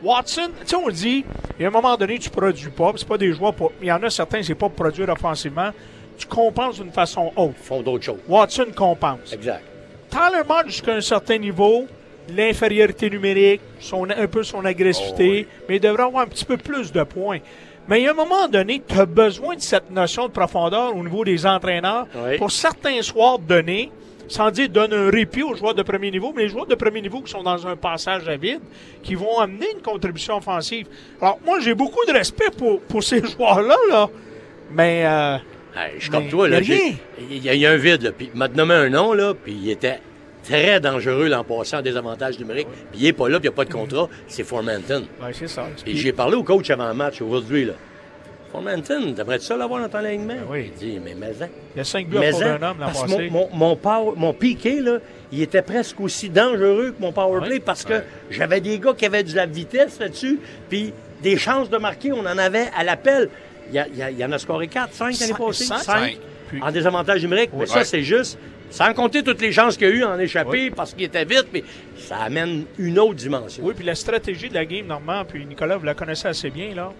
[0.03, 1.25] Watson, tu sais, on dit,
[1.57, 3.71] il y a un moment donné, tu produis pas, c'est pas des joueurs pour.
[3.81, 5.71] Il y en a certains, c'est pas pour produire offensivement.
[6.17, 7.55] Tu compenses d'une façon autre.
[7.57, 8.19] Ils font d'autres choses.
[8.27, 9.33] Watson compense.
[9.33, 9.63] Exact.
[10.09, 11.85] Tyler Mott, jusqu'à un certain niveau,
[12.29, 16.57] l'infériorité numérique, son, un peu son agressivité, oh, mais il devrait avoir un petit peu
[16.57, 17.39] plus de points.
[17.87, 20.95] Mais il y a un moment donné, tu as besoin de cette notion de profondeur
[20.95, 22.05] au niveau des entraîneurs
[22.37, 23.91] pour certains soirs donnés
[24.29, 27.01] sans dire donne un répit aux joueurs de premier niveau, mais les joueurs de premier
[27.01, 28.61] niveau qui sont dans un passage à vide,
[29.03, 30.87] qui vont amener une contribution offensive.
[31.21, 34.09] Alors, moi, j'ai beaucoup de respect pour, pour ces joueurs-là, là,
[34.71, 35.05] mais...
[35.05, 35.37] Euh,
[35.97, 36.59] je suis comme toi, là.
[36.61, 38.11] Il y, a, un vide, là.
[38.11, 39.99] Puis, il m'a nommé un nom, là, puis il était
[40.43, 42.67] très dangereux l'an passé en désavantage numérique.
[42.91, 44.09] Puis il n'est pas là, puis il n'y a pas de contrat.
[44.27, 45.05] C'est Formanton.
[45.21, 45.67] Ouais, c'est ça.
[45.85, 47.65] Et j'ai parlé au coach avant le match aujourd'hui.
[47.65, 47.73] Là.
[48.51, 50.33] Formanton, t'aimerais-tu ça l'avoir dans ton alignement?
[50.49, 50.71] oui.
[50.73, 51.47] Il dit, mais hein?
[51.75, 53.29] Il y a 5 buts Mais pour un homme l'an parce que passé.
[53.29, 54.97] mon, mon, mon, power- mon piqué, là,
[55.31, 59.05] il était presque aussi dangereux que mon power play parce que j'avais des gars qui
[59.05, 63.29] avaient de la vitesse là-dessus, puis des chances de marquer, on en avait à l'appel.
[63.69, 65.63] Il y, a- il en a scoré 4, 5 l'année Cinq- passée.
[65.65, 65.77] cinq.
[65.83, 67.51] 5 Puis- en désavantage numérique.
[67.53, 68.39] Mais ça, c'est juste,
[68.71, 71.45] sans compter toutes les chances qu'il y a eu en échapper parce qu'il était vite,
[71.53, 71.63] mais
[71.97, 73.63] ça amène une autre dimension.
[73.63, 76.73] Oui, puis la stratégie de la game, Normand, puis Nicolas, vous la connaissez assez bien,
[76.73, 76.91] là.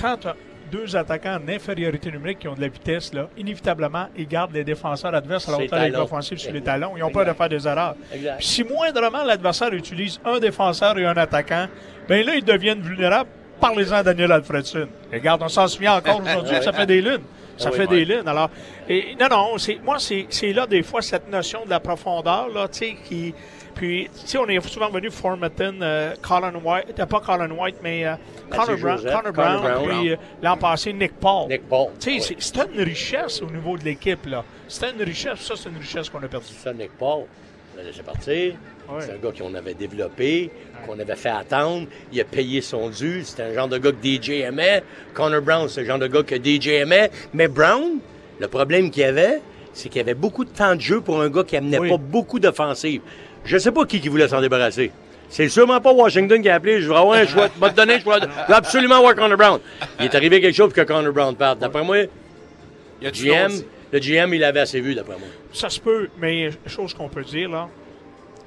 [0.00, 0.34] Quand tu as
[0.74, 4.64] deux attaquants en infériorité numérique qui ont de la vitesse, là, inévitablement, ils gardent les
[4.64, 6.72] défenseurs adverses à la hauteur de offensive sur les Exact.
[6.80, 6.96] talons.
[6.96, 7.94] Ils n'ont peur de faire des erreurs.
[8.12, 8.38] Exact.
[8.38, 11.68] Puis si moindrement l'adversaire utilise un défenseur et un attaquant,
[12.08, 13.30] bien là, ils deviennent vulnérables.
[13.60, 14.88] Parlez-en à Daniel Alfredson.
[15.12, 17.22] Regarde, on s'en souvient encore aujourd'hui, ça fait des lunes.
[17.56, 18.26] Ça Ah oui, fait des lunes.
[18.26, 18.50] Alors,
[18.88, 22.48] et, non, non, c'est, moi, c'est, c'est là, des fois, cette notion de la profondeur,
[22.48, 23.34] là, tu sais, qui.
[23.76, 27.76] Puis, tu sais, on est souvent venu Formaton, euh, Colin White, euh, pas Colin White,
[27.82, 28.14] mais euh,
[28.48, 29.88] Connor, Brown, Connor Brown, Brown.
[29.88, 31.48] puis euh, l'an passé, Nick Paul.
[31.48, 31.88] Nick Paul.
[31.98, 32.36] Tu sais, Oui.
[32.38, 34.44] c'est une richesse au niveau de l'équipe, là.
[34.68, 36.46] C'est une richesse, ça, c'est une richesse qu'on a perdue.
[36.56, 37.24] Ça, Nick Paul,
[37.74, 38.54] on l'a laissé partir.
[38.88, 39.00] Ouais.
[39.00, 40.50] C'est un gars qu'on avait développé,
[40.86, 41.86] qu'on avait fait attendre.
[42.12, 43.22] Il a payé son dû.
[43.24, 44.82] C'était un genre de gars que DJ aimait.
[45.14, 47.10] Connor Brown, c'est le genre de gars que DJ aimait.
[47.32, 47.98] Mais Brown,
[48.38, 49.40] le problème qu'il avait,
[49.72, 51.88] c'est qu'il y avait beaucoup de temps de jeu pour un gars qui amenait Oui.
[51.88, 53.00] pas beaucoup d'offensive.
[53.44, 54.90] Je sais pas qui, qui voulait s'en débarrasser.
[55.30, 56.80] C'est sûrement pas Washington qui a appelé.
[56.82, 57.48] Je vais avoir un choix.
[57.58, 59.60] Va te donner, je vais je vais absolument voir Connor Brown.
[59.98, 61.58] Il est arrivé quelque chose pour que Connor Brown parte.
[61.58, 61.96] D'après moi,
[63.00, 63.52] Il y a GM,
[63.92, 65.26] le GM, il avait assez vu, d'après moi.
[65.52, 67.68] Ça se peut, mais chose qu'on peut dire, là,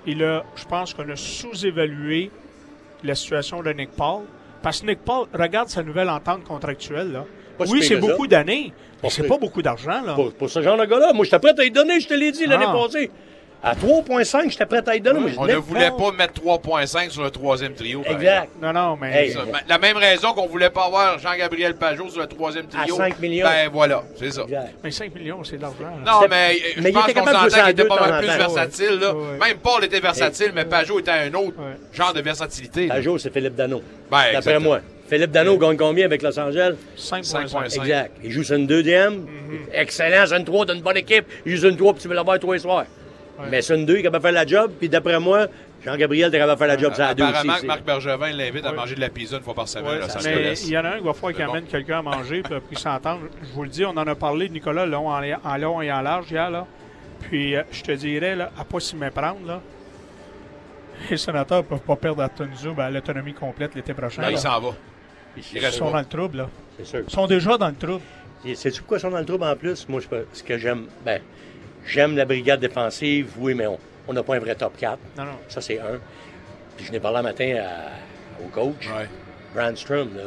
[0.07, 2.31] il a, je pense qu'on a sous-évalué
[3.03, 4.23] la situation de Nick Paul.
[4.63, 7.25] Parce que Nick Paul, regarde sa nouvelle entente contractuelle, là.
[7.59, 10.13] Oui, c'est beaucoup d'années, mais c'est pas beaucoup d'argent, là.
[10.13, 12.31] Pour, pour ce genre de gars-là, moi, j'étais prêt à y donner, je te l'ai
[12.31, 12.73] dit l'année Ah.
[12.73, 13.09] passée.
[13.63, 15.33] À 3,5, j'étais prêt à y donner.
[15.37, 18.03] On ne voulait pas mettre 3.5 sur le troisième trio.
[18.05, 18.49] Exact.
[18.61, 19.11] Non, non, mais.
[19.25, 22.67] Hey, Ça, ma- La même raison qu'on voulait pas avoir Jean-Gabriel Pajot sur le troisième
[22.67, 22.93] trio.
[22.93, 23.45] À 5 millions.
[23.47, 24.43] Ben voilà, c'est ça.
[24.43, 24.75] Exact.
[24.83, 25.77] Mais 5 millions, c'est de l'argent.
[26.05, 28.27] Non, C'est- mais, mais je il pense était qu'on s'entend qu'il était pas mal plus
[28.27, 28.37] temps.
[28.37, 28.99] versatile.
[29.01, 29.13] Là.
[29.15, 29.21] Ouais.
[29.47, 31.77] Même Paul était versatile, mais Pajot était un autre Ouais.
[31.93, 32.89] genre de versatilité.
[33.01, 33.81] jour, c'est Philippe Dano.
[34.11, 34.79] Ben, D'après moi.
[35.09, 36.75] Philippe Dano gagne combien avec Los Angeles?
[36.97, 37.47] 5,5.
[37.47, 37.81] 5,5.
[37.81, 38.11] Exact.
[38.23, 39.25] Il joue sur une deuxième.
[39.73, 41.25] Excellent, sur une 3 d'une bonne équipe.
[41.45, 42.85] Il joue sur une 3 puis tu veux l'avoir tous les soirs.
[43.51, 44.71] Mais une 2, il est capable de faire la job.
[44.79, 45.47] Puis d'après moi,
[45.85, 47.49] Jean-Gabriel, t'es capable de faire la job la 2 aussi.
[47.61, 48.75] C'est- Marc Bergevin l'invite à Ouais.
[48.75, 50.85] manger de la pizza une fois par semaine Ouais, à Los mais il y en
[50.85, 51.51] a un qui va falloir qu'il C'est bon.
[51.51, 53.21] amène quelqu'un à manger, puis puis s'entendre.
[53.43, 56.01] Je vous le dis, on en a parlé, Nicolas, long en, en long et en
[56.01, 56.65] large hier, là.
[57.21, 59.61] Puis euh, je te dirais, là, à pas s'y méprendre, là.
[61.11, 64.21] Les sénateurs ne peuvent pas perdre à Tunzu à l'autonomie complète l'été prochain.
[64.21, 64.33] Non, là.
[64.33, 64.69] il s'en va.
[65.39, 65.91] C'est Il Ils sont pas.
[65.91, 66.49] dans le trouble, là.
[66.77, 66.99] C'est sûr.
[67.07, 68.01] Ils sont déjà dans le trouble.
[68.55, 69.87] Sais-tu pourquoi ils sont dans le trouble en plus?
[69.89, 71.21] Moi, je peux- ce que j'aime, ben,
[71.87, 73.65] j'aime la brigade défensive, oui, mais
[74.07, 74.99] on n'a pas un vrai top 4.
[75.17, 75.31] Non, non.
[75.49, 75.99] Ça, c'est un.
[76.75, 78.87] Puis je n'ai parlé un matin à- au coach.
[78.95, 79.07] Ouais.
[79.55, 80.23] Brandstrom, là,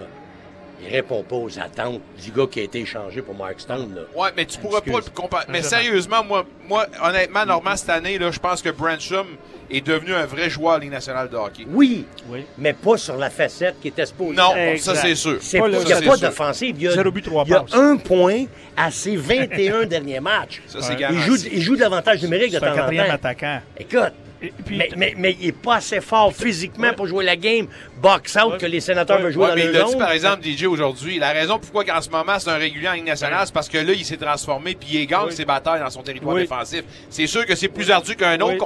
[0.83, 3.95] il répond pas aux attentes du gars qui a été échangé pour Mark Stone.
[3.95, 4.03] Là.
[4.17, 5.07] Ouais, mais tu pourras pas Excuse.
[5.15, 5.45] le comparer.
[5.49, 9.27] Mais sérieusement, moi, moi, honnêtement, Normand, cette année, là, je pense que Branchum
[9.71, 11.65] est devenu un vrai joueur de Ligue nationale de hockey.
[11.71, 12.45] Oui, Oui.
[12.59, 14.37] mais pas sur la facette qui était supposée.
[14.37, 14.95] Non, Exact.
[14.97, 15.39] ça c'est sûr.
[15.39, 16.75] Pas pas, il n'y a pas d'offensive.
[16.79, 17.75] Il y a, Zéro but, trois il y a passes.
[17.75, 20.63] un point à ses 21 derniers matchs.
[20.67, 20.97] Ça, c'est Ouais.
[21.01, 21.21] garanti.
[21.21, 23.13] Il joue, il joue de l'avantage numérique de C'est un temps en temps.
[23.13, 23.61] attaquant.
[23.79, 24.13] Écoute,
[24.43, 26.95] Et puis, mais, mais, mais il n'est pas assez fort physiquement Ouais.
[26.95, 27.67] pour jouer la game
[28.01, 28.59] box-out Ouais.
[28.59, 29.25] que les sénateurs Ouais.
[29.25, 31.19] veulent jouer Ouais, dans mais l'a dit, par exemple, DJ, aujourd'hui.
[31.19, 33.77] La raison pourquoi qu'en ce moment, c'est un régulier en Ligue nationale, c'est parce que
[33.79, 36.85] là, il s'est transformé puis il gagne ses batailles dans son territoire défensif.
[37.11, 38.65] C'est sûr que c'est plus ardu qu'un autre.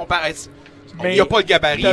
[1.03, 1.85] Mais il n'y a pas le gabarit.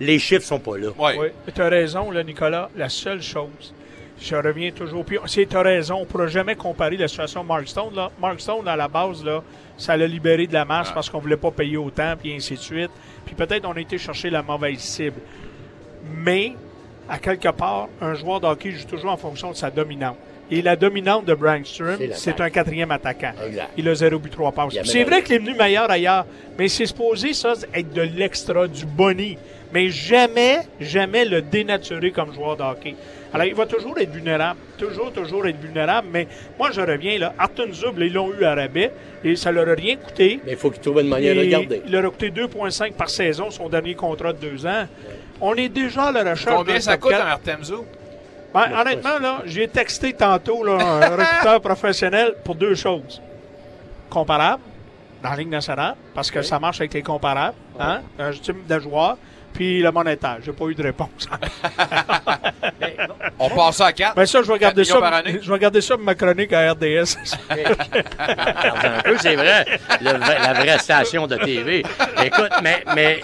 [0.00, 0.88] Les chiffres sont pas là.
[0.98, 1.16] Ouais.
[1.18, 2.68] Oui, tu as raison, là, Nicolas.
[2.76, 3.72] La seule chose,
[4.20, 5.04] je reviens toujours.
[5.04, 7.94] Puis, c'est tu as raison, on ne pourra jamais comparer la situation de Mark Stone.
[7.94, 8.10] Là.
[8.20, 9.42] Mark Stone, à la base, là,
[9.78, 10.94] ça l'a libéré de la masse Ah.
[10.94, 12.90] parce qu'on ne voulait pas payer autant, puis ainsi de suite.
[13.24, 15.20] Puis peut-être on a été chercher la mauvaise cible.
[16.16, 16.52] Mais,
[17.08, 20.16] à quelque part, un joueur de hockey joue toujours en fonction de sa dominante.
[20.52, 22.08] Et la dominante de C'est l'attaque.
[22.16, 23.32] c'est un quatrième attaquant.
[23.46, 23.70] Exact.
[23.76, 24.72] Il a zéro but, trois passes.
[24.74, 26.26] Il amène C'est vrai qu'il est venu meilleur ailleurs,
[26.58, 29.38] mais c'est supposé, ça, être de l'extra, du boni.
[29.72, 32.96] Mais jamais, jamais le dénaturer comme joueur de hockey.
[33.32, 34.58] Alors, il va toujours être vulnérable.
[34.76, 36.08] Toujours, toujours être vulnérable.
[36.10, 36.26] Mais
[36.58, 37.32] moi, je reviens, là.
[37.38, 40.40] Arton Zub, ils l'ont eu à rabais et ça leur a rien coûté.
[40.44, 41.82] Mais il faut qu'il trouve une manière de Et le garder.
[41.86, 44.86] Il leur a coûté 2,5 par saison, son dernier contrat de deux ans.
[45.40, 47.86] On est déjà à la recherche Combien ça coûte un Artemzo?
[48.52, 53.22] Ben, honnêtement, là, j'ai texté tantôt là, un recruteur professionnel pour deux choses.
[54.10, 54.62] Comparable,
[55.22, 58.78] dans la Ligue nationale, parce que ça marche avec les comparables, hein, un type de
[58.80, 59.16] joueur.
[59.52, 60.38] Puis le monétaire.
[60.44, 61.28] J'ai pas eu de réponse.
[63.38, 64.14] On passe à 4.
[64.16, 65.18] Mais ça, je vais garder millions par ça.
[65.18, 65.38] année.
[65.42, 67.16] Je vais garder ça pour ma chronique à RDS.
[67.50, 69.64] Regarde un peu, c'est vrai.
[70.00, 71.82] Le la vraie station de TV.
[72.24, 73.20] Écoute, mais, mais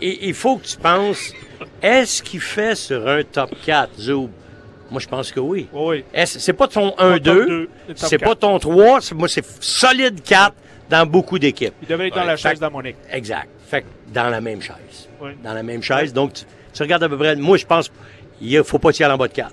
[0.00, 1.32] il, faut que tu penses,
[1.82, 4.30] est-ce qu'il fait sur un top 4, Zoub?
[4.90, 5.66] Moi, je pense que oui.
[5.72, 6.04] oui.
[6.26, 9.28] C'est pas ton Pas top 1-2, deux, le top c'est pas ton 3, c'est- moi,
[9.28, 10.54] c'est solide 4
[10.88, 11.74] dans beaucoup d'équipes.
[11.82, 12.96] Il devrait être dans Ouais, la chaise d'Amonique.
[13.10, 13.48] Exact.
[13.66, 15.08] Fait que dans la même chaise.
[15.20, 15.30] Oui.
[15.42, 16.12] Dans la même chaise.
[16.12, 17.34] Donc, tu, tu regardes à peu près.
[17.36, 17.90] Moi, je pense
[18.40, 19.50] il faut pas tirer en bas de 4.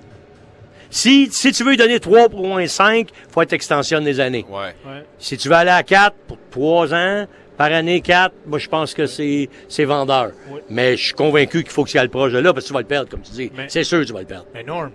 [0.90, 4.46] Si, si tu veux lui donner 3 pour moins 5, faut être extensionne des années.
[4.50, 4.76] Ouais.
[4.86, 5.04] Ouais.
[5.18, 7.26] Si tu veux aller à 4 pour 3 ans,
[7.58, 10.32] par année 4, moi, je pense que c'est, c'est vendeur.
[10.52, 10.60] Oui.
[10.70, 12.74] Mais je suis convaincu qu'il faut que tu ailles proche de là parce que tu
[12.74, 13.52] vas le perdre, comme tu dis.
[13.56, 14.46] Mais- C'est sûr que tu vas le perdre.
[14.54, 14.92] Mais Norm,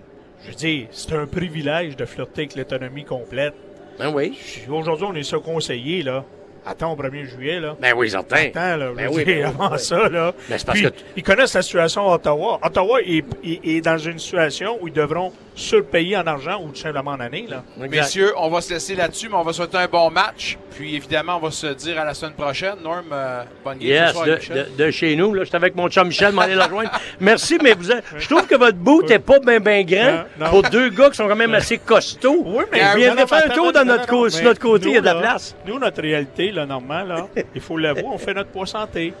[0.47, 3.53] je dis, c'est un privilège de flirter avec l'autonomie complète.
[3.97, 4.37] Ben oui.
[4.69, 6.23] Aujourd'hui, on est ça conseillé, là.
[6.65, 7.75] Attends au 1er juillet, là.
[7.81, 8.47] Ben oui, certain.
[8.47, 8.89] Attends, là.
[8.95, 9.79] Ben oui, ben oui, avant oui.
[9.79, 10.33] ça, là.
[10.49, 12.59] Mais c'est parce Puis, que t- Ils connaissent la situation à Ottawa.
[12.63, 16.77] Ottawa est, est- est dans une situation où ils devront surpayer en argent ou tout
[16.79, 17.63] simplement en année, là.
[17.77, 17.89] Exact.
[17.91, 20.57] Messieurs, on va se laisser là-dessus, mais on va souhaiter un bon match.
[20.71, 22.75] Puis évidemment, on va se dire à la semaine prochaine.
[22.81, 24.67] Norm, euh, bonne game ce Yes, soir, de, Michel.
[24.77, 25.33] de- de chez nous.
[25.33, 26.91] Là, j'étais avec mon chum Michel, m'en aller le rejoindre.
[27.19, 30.45] Merci, mais vous êtes- je trouve que votre boot n'est pas bien ben grand Non,
[30.45, 30.49] non.
[30.49, 32.43] pour deux gars qui sont quand même assez costauds.
[32.45, 35.01] Oui, mais viendrez faire un tour dans notre co- sur notre côté, il y a
[35.01, 35.55] de la place.
[35.67, 36.58] Nous, notre réalité, là,
[37.03, 39.13] là, il faut l'avouer, on fait notre poids santé.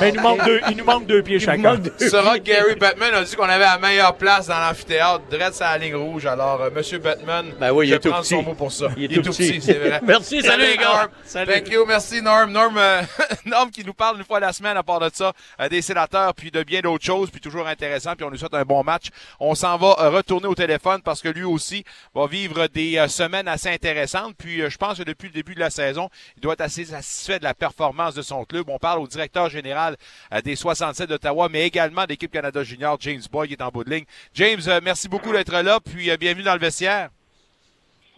[0.00, 1.76] Mais il nous manque deux, il nous manque deux pieds Il chacun.
[1.78, 5.78] que Gary Bettman a dit qu'on avait la meilleure place dans l'amphithéâtre, direct sur la
[5.78, 6.26] ligne rouge.
[6.26, 8.44] Alors, euh, Monsieur Bettman, Ben oui, il je est tout prends son petit.
[8.46, 8.86] mot pour ça.
[8.96, 9.60] Il est tout petit.
[9.60, 10.00] c'est vrai.
[10.06, 10.84] Merci, salut les gars.
[10.84, 11.08] Norm.
[11.24, 11.52] Salut.
[11.52, 12.50] Thank you, merci Norm.
[12.52, 13.02] Norm, euh,
[13.46, 16.34] Norm qui nous parle une fois la semaine à part de ça, euh, des sénateurs,
[16.34, 19.06] puis de bien d'autres choses, puis toujours intéressant, puis on nous souhaite un bon match.
[19.40, 23.08] On s'en va euh, retourner au téléphone parce que lui aussi va vivre des euh,
[23.08, 24.34] semaines assez intéressantes.
[24.38, 26.84] Puis euh, je pense que depuis le début de la saison, il doit être assez
[26.84, 28.64] satisfait de la performance de son club.
[28.68, 29.96] On parle au directeur général
[30.32, 33.84] euh, des 67 d'Ottawa, mais également d'équipe Canada Junior, James Boyd, qui est en bout
[33.84, 34.04] de ligne.
[34.34, 37.10] James, euh, merci beaucoup d'être là, puis euh, bienvenue dans le vestiaire.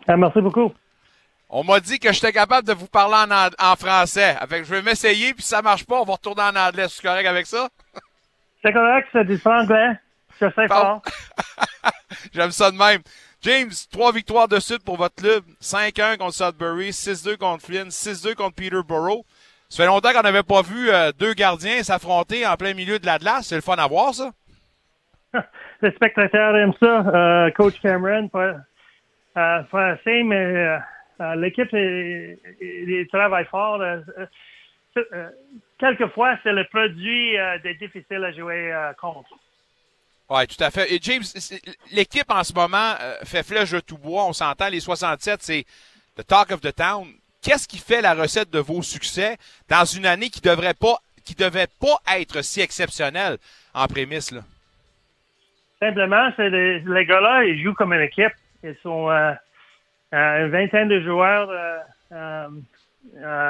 [0.08, 0.72] Ah, merci beaucoup.
[1.48, 4.36] On m'a dit que j'étais capable de vous parler en, an- en français.
[4.40, 6.86] Avec, je vais m'essayer, puis si ça marche pas, on va retourner en anglais.
[6.88, 7.68] C'est correct avec ça?
[8.64, 9.98] C'est correct, c'est du anglais.
[10.40, 11.02] Je sais fort.
[12.32, 13.00] J'aime ça de même.
[13.42, 15.42] James, trois victoires de suite pour votre club.
[15.62, 19.24] 5-1 contre Sudbury, 6-2 contre Flynn, 6-2 contre Peterborough.
[19.70, 23.06] Ça fait longtemps qu'on n'avait pas vu euh, deux gardiens s'affronter en plein milieu de
[23.06, 23.46] la glace.
[23.46, 24.32] C'est le fun à voir, ça.
[25.82, 26.98] Les spectateurs aiment ça.
[27.06, 28.56] Euh, Coach Cameron, pas,
[29.36, 30.76] euh, assez, mais
[31.36, 33.80] l'équipe il, il- il travaille fort.
[35.78, 39.30] Quelquefois, c'est le produit des difficiles à jouer contre.
[40.28, 40.92] Oui, tout à fait.
[40.92, 41.22] Et James,
[41.92, 44.26] l'équipe en ce moment fait flèche de tout bois.
[44.26, 45.64] On s'entend, les 67, c'est
[46.16, 47.06] the talk of the town.
[47.42, 49.36] Qu'est-ce qui fait la recette de vos succès
[49.68, 53.38] dans une année qui devrait pas, qui devait pas être si exceptionnelle
[53.74, 54.40] en prémisse, là?
[55.80, 58.32] Simplement, c'est les, les gars-là, ils jouent comme une équipe.
[58.62, 59.32] Ils sont euh,
[60.12, 61.48] euh, une vingtaine de joueurs
[62.12, 62.48] euh,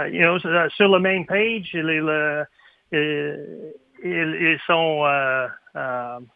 [0.08, 1.74] you know, sur le main page.
[4.02, 5.04] Ils, sont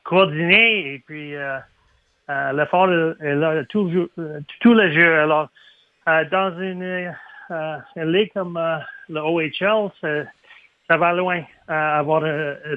[0.02, 1.34] coordonnés et puis
[2.28, 4.08] l'effort est là tout,
[4.60, 5.20] tout le jeu.
[5.20, 5.48] Alors,
[6.06, 7.14] dans une,
[7.50, 8.78] euh, ligue comme euh,
[9.08, 9.90] le OHL,
[10.88, 12.22] ça va loin euh, avoir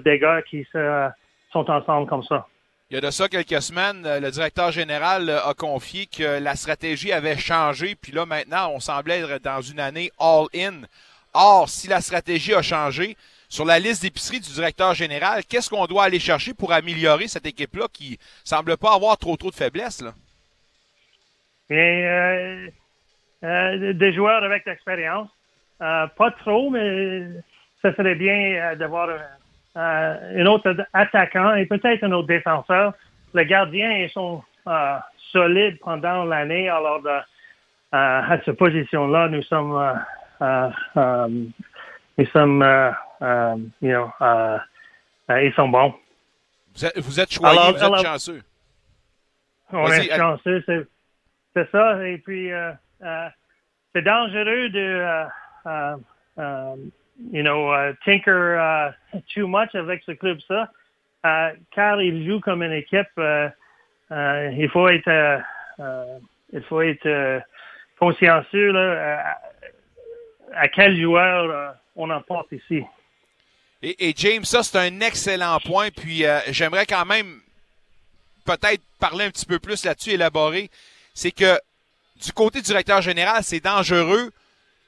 [0.03, 1.09] des gars qui se-
[1.51, 2.47] sont ensemble comme ça.
[2.89, 7.11] Il y a de ça quelques semaines, le directeur général a confié que la stratégie
[7.11, 10.83] avait changé, puis là maintenant, on semblait être dans une année all-in.
[11.33, 13.17] Or, si la stratégie a changé,
[13.49, 17.45] sur la liste d'épicerie du directeur général, qu'est-ce qu'on doit aller chercher pour améliorer cette
[17.45, 20.01] équipe-là qui semble pas avoir trop trop de faiblesses?
[20.01, 20.13] Là?
[21.71, 22.69] Euh,
[23.43, 25.29] euh, des joueurs avec l'expérience.
[25.81, 27.27] Euh, pas trop, mais
[27.81, 28.33] ça serait bien
[28.71, 29.09] euh, d'avoir
[29.75, 32.93] un autre attaquant et peut-être un autre défenseur.
[33.35, 34.43] Les gardiens, ils sont
[35.31, 36.67] solides pendant l'année.
[36.69, 37.19] Alors, de-
[37.91, 39.71] à cette position-là, nous sommes,
[42.17, 42.65] nous sommes,
[43.81, 44.11] you know,
[45.29, 45.93] ils sont bons.
[46.75, 48.41] Vous êtes, vous êtes choyé, Alors- vous êtes alors- chanceux.
[49.71, 50.63] On est chanceux,
[51.53, 52.07] c'est, ça.
[52.07, 55.25] Et puis, euh, c'est dangereux de, euh,
[55.65, 55.95] euh,
[56.39, 56.75] euh,
[57.31, 58.91] you know, euh, tinker euh,
[59.33, 60.69] too much avec ce club-là,
[61.25, 63.07] euh, car il joue comme une équipe.
[63.17, 63.49] euh,
[64.11, 65.39] euh, il faut être, euh,
[65.79, 66.19] euh,
[66.53, 67.39] il faut être euh,
[67.99, 69.37] consciencieux là,
[70.55, 72.83] à, quel joueur euh, on emporte ici.
[73.83, 75.89] Et, James, ça, c'est un excellent point.
[75.91, 77.41] Puis euh, j'aimerais quand même
[78.45, 80.69] peut-être parler un petit peu plus là-dessus, élaborer.
[81.13, 81.59] C'est que
[82.23, 84.31] du côté du directeur général, c'est dangereux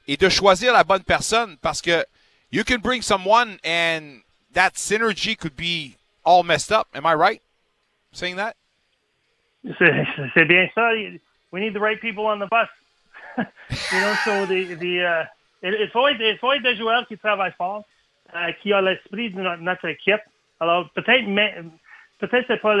[0.06, 2.04] et de choisir la bonne personne parce que
[2.50, 4.20] you can bring someone and
[4.54, 6.88] that synergy could be all messed up.
[6.94, 7.40] Am I right?
[8.12, 8.54] Saying that?
[9.78, 10.90] C'est bien ça.
[11.52, 12.68] We need the right people on the bus.
[13.92, 15.24] you know, so the, the, uh,
[15.62, 17.84] il, faut être, il faut être des joueurs qui travaillent fort,
[18.34, 20.20] uh, qui ont l'esprit de notre, notre, équipe.
[20.60, 21.26] Alors, peut-être,
[22.20, 22.74] peut-être c'est pas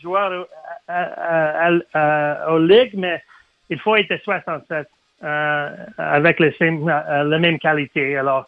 [0.00, 0.46] joueurs
[0.88, 3.22] à, à, aux ligues, mais
[3.70, 4.88] il faut être 67
[5.24, 8.16] euh, avec les, euh, la même qualité.
[8.16, 8.46] Alors,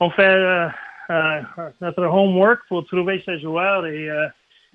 [0.00, 0.68] on fait euh,
[1.10, 1.40] euh,
[1.80, 4.26] notre homework pour trouver ces joueurs et, euh,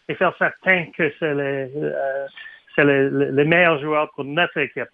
[0.10, 2.28] et faire certain que c'est les, euh,
[2.78, 4.90] les, les meilleurs joueurs pour notre équipe.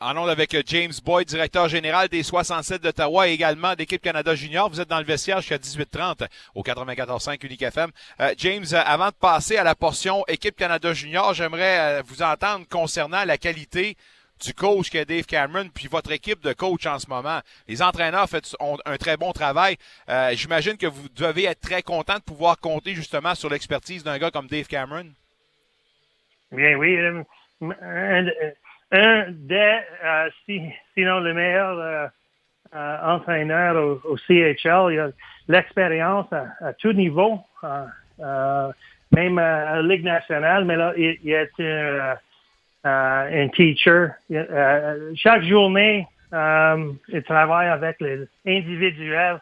[0.00, 4.70] En ondes avec James Boyd, directeur général des 67 d'Ottawa et également d'équipe Canada Junior.
[4.70, 7.90] Vous êtes dans le vestiaire jusqu'à 18h30 au 94.5 Unique FM.
[8.20, 13.24] Euh, James, avant de passer à la portion équipe Canada Junior, j'aimerais vous entendre concernant
[13.24, 13.96] la qualité
[14.44, 17.40] du coach qui est Dave Cameron, puis votre équipe de coach en ce moment.
[17.66, 19.76] Les entraîneurs fait, ont un très bon travail.
[20.08, 24.18] Euh, J'imagine que vous devez être très content de pouvoir compter justement sur l'expertise d'un
[24.18, 25.06] gars comme Dave Cameron.
[26.52, 26.96] Bien oui.
[26.96, 27.24] Euh,
[28.92, 30.62] un, des, euh, si,
[30.94, 32.06] sinon le meilleur euh,
[32.74, 34.92] euh, entraîneur au, CHL.
[34.92, 35.08] Il a
[35.48, 38.72] l'expérience à, tout niveau, euh,
[39.12, 42.18] même à la Ligue nationale, mais là, il, est
[42.84, 44.08] un teacher.
[45.16, 49.40] Chaque journée, il travaille avec les individuels,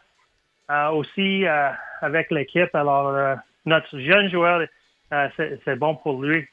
[0.93, 1.45] aussi
[2.01, 2.73] avec l'équipe.
[2.73, 4.65] Alors, notre jeune joueur,
[5.09, 6.47] c'est bon pour lui.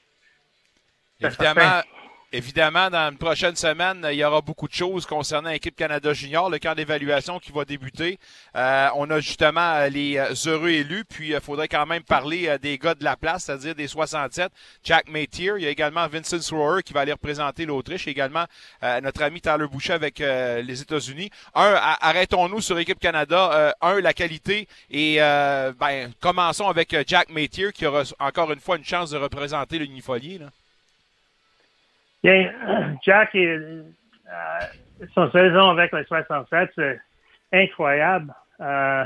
[2.36, 6.50] Évidemment, dans une prochaine semaine, il y aura beaucoup de choses concernant l'équipe Canada Junior,
[6.50, 8.18] le camp d'évaluation qui va débuter.
[8.56, 12.58] Euh, on a justement euh, les euh, heureux élus, puis il faudrait quand même parler
[12.60, 14.50] des gars de la place, c'est-à-dire des 67.
[14.82, 18.46] Jack Maytier, il y a également Vincent Sroer qui va aller représenter l'Autriche, également
[18.82, 21.30] notre ami Tyler Boucher avec les États-Unis.
[21.54, 23.76] Un, arrêtons-nous sur l'équipe Canada.
[23.80, 28.84] un, la qualité et ben, commençons avec Jack Maytier qui aura encore une fois une
[28.84, 30.38] chance de représenter l'Unifolier.
[30.38, 30.46] Là.
[32.24, 32.50] Bien,
[33.04, 33.82] Jack, euh,
[35.14, 36.98] son saison avec les 67, c'est
[37.52, 38.32] incroyable
[38.62, 39.04] euh,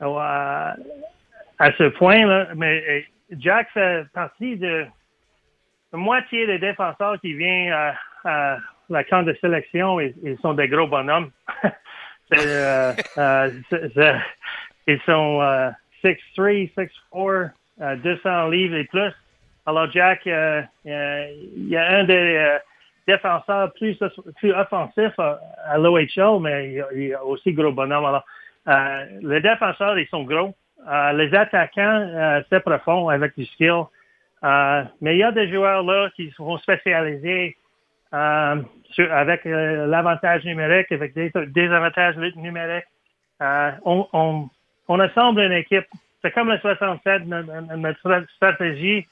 [0.00, 0.76] à,
[1.58, 2.50] à ce point-là.
[2.54, 4.86] Mais Jack fait partie de
[5.92, 9.98] la moitié des défenseurs qui viennent à, à la camp de sélection.
[9.98, 11.32] Ils, ils sont des gros bonhommes.
[12.32, 13.50] euh, euh,
[14.86, 15.72] ils sont
[16.04, 16.70] 6'3",
[17.12, 19.12] 6'4", 200 livres et plus.
[19.66, 22.58] Alors, Jack, euh, euh, il y a un des euh,
[23.06, 23.98] défenseurs plus,
[24.36, 28.04] plus offensifs à, l'OHL, mais il y, a, aussi gros bonhomme.
[28.04, 28.24] Alors,
[29.22, 30.54] les défenseurs, ils sont gros.
[31.14, 33.84] les attaquants, c'est profond avec du skill.
[34.42, 37.56] mais il y a des joueurs là qui sont spécialisés
[38.12, 42.84] avec l'avantage numérique, avec des, avantages numériques.
[43.40, 44.48] on,
[44.88, 45.86] on, assemble une équipe.
[46.22, 49.06] C'est comme le 67, notre, notre stratégie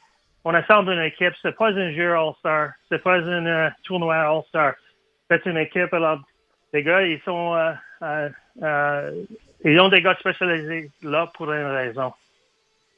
[0.49, 1.35] on assemble une équipe.
[1.43, 2.71] C'est pas un jeu All-Star.
[2.89, 4.73] C'est pas un uh, tournoi All-Star.
[5.31, 5.93] C'est une équipe.
[5.93, 6.21] Alors,
[6.73, 8.31] les gars, ils sont, euh, euh,
[8.63, 9.25] euh,
[9.63, 12.15] ils ont des gars spécialisés là pour une raison.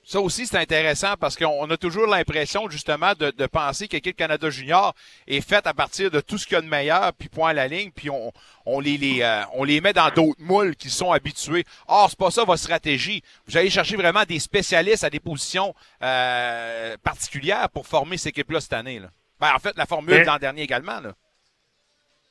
[0.02, 4.50] Ça aussi, c'est intéressant parce qu'on a toujours l'impression, justement, de, de penser que Canada
[4.50, 4.94] Junior
[5.28, 7.52] est faite à partir de tout ce qu'il y a de meilleur, puis point à
[7.52, 8.32] la ligne, puis on,
[8.66, 11.64] on les, les euh, on les met dans d'autres moules qui sont habitués.
[11.86, 13.22] Or, c'est pas ça votre stratégie.
[13.46, 18.60] Vous allez chercher vraiment des spécialistes à des positions euh, particulières pour former cette équipe-là
[18.60, 18.98] cette année.
[18.98, 19.10] Là.
[19.38, 21.00] Ben, en fait, la formule l'an dernier également.
[21.00, 21.12] Là.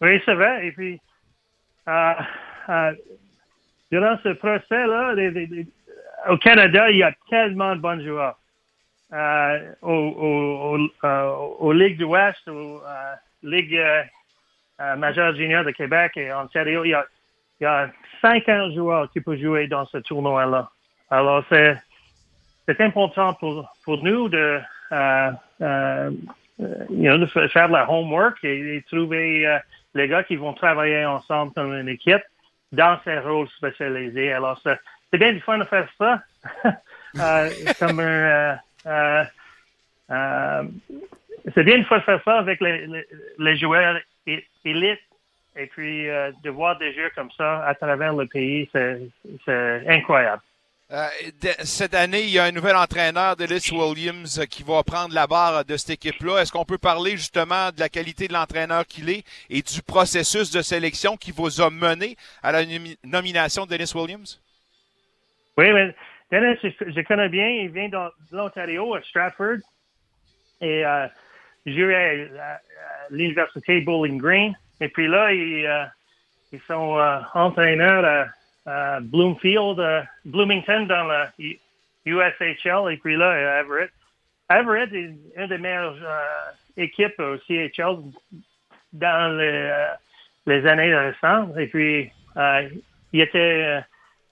[0.02, 0.68] Oui, c'est vrai.
[0.68, 1.00] Et puis,
[1.88, 2.14] euh,
[2.70, 2.94] euh,
[3.92, 5.14] durant ce procès-là,
[6.28, 8.38] au Canada, il y a tellement de bons joueurs.
[9.12, 16.12] Euh, au, au, euh, Ligues de l'Ouest, aux euh, Ligues euh, majeures juniors de Québec
[16.16, 17.06] et Ontario, il y a,
[17.60, 17.90] il y a
[18.22, 20.70] 50 joueurs qui peuvent jouer dans ce tournoi-là.
[21.10, 21.76] Alors, c'est,
[22.68, 24.60] c'est important pour, pour nous de,
[26.92, 29.58] you know, faire la homework et, et trouver
[29.96, 32.22] les gars qui vont travailler ensemble comme une équipe
[32.72, 34.32] dans ces rôles spécialisés.
[34.32, 34.62] Alors,
[35.12, 36.22] c'est, bien du fun de faire ça.
[37.20, 37.50] euh,
[38.86, 39.24] euh,
[40.12, 40.64] euh,
[41.54, 44.00] c'est bien de faire ça avec les, joueurs
[44.66, 45.00] élites
[45.56, 50.42] et puis de voir des jeux comme ça à travers le pays, c'est incroyable.
[51.64, 55.64] Cette année, il y a un nouvel entraîneur, Delis Williams, qui va prendre la barre
[55.64, 56.40] de cette équipe-là.
[56.40, 60.50] Est-ce qu'on peut parler justement de la qualité de l'entraîneur qu'il est et du processus
[60.50, 62.64] de sélection qui vous a mené à la
[63.04, 64.42] nomination de Dennis Williams?
[65.60, 65.94] Oui, mais
[66.32, 67.50] Dennis, je, je connais bien.
[67.50, 67.98] Il vient de
[68.32, 69.58] l'Ontario, à Stratford.
[70.62, 71.06] Et euh,
[71.66, 72.60] jouait à, à
[73.10, 74.56] l'université Bowling Green.
[74.80, 75.84] Et puis là, ils, euh,
[76.54, 78.32] ils sont euh, entraîneurs
[78.66, 79.82] à, Bloomfield,
[80.24, 81.30] Bloomington dans la
[82.06, 83.92] USHL et puis là, Everett.
[84.50, 85.98] Everett est une des meilleures
[86.78, 87.98] équipes au CHL
[88.94, 89.38] dans
[90.46, 91.58] les, années récentes.
[91.58, 92.12] Et puis,
[93.12, 93.82] il était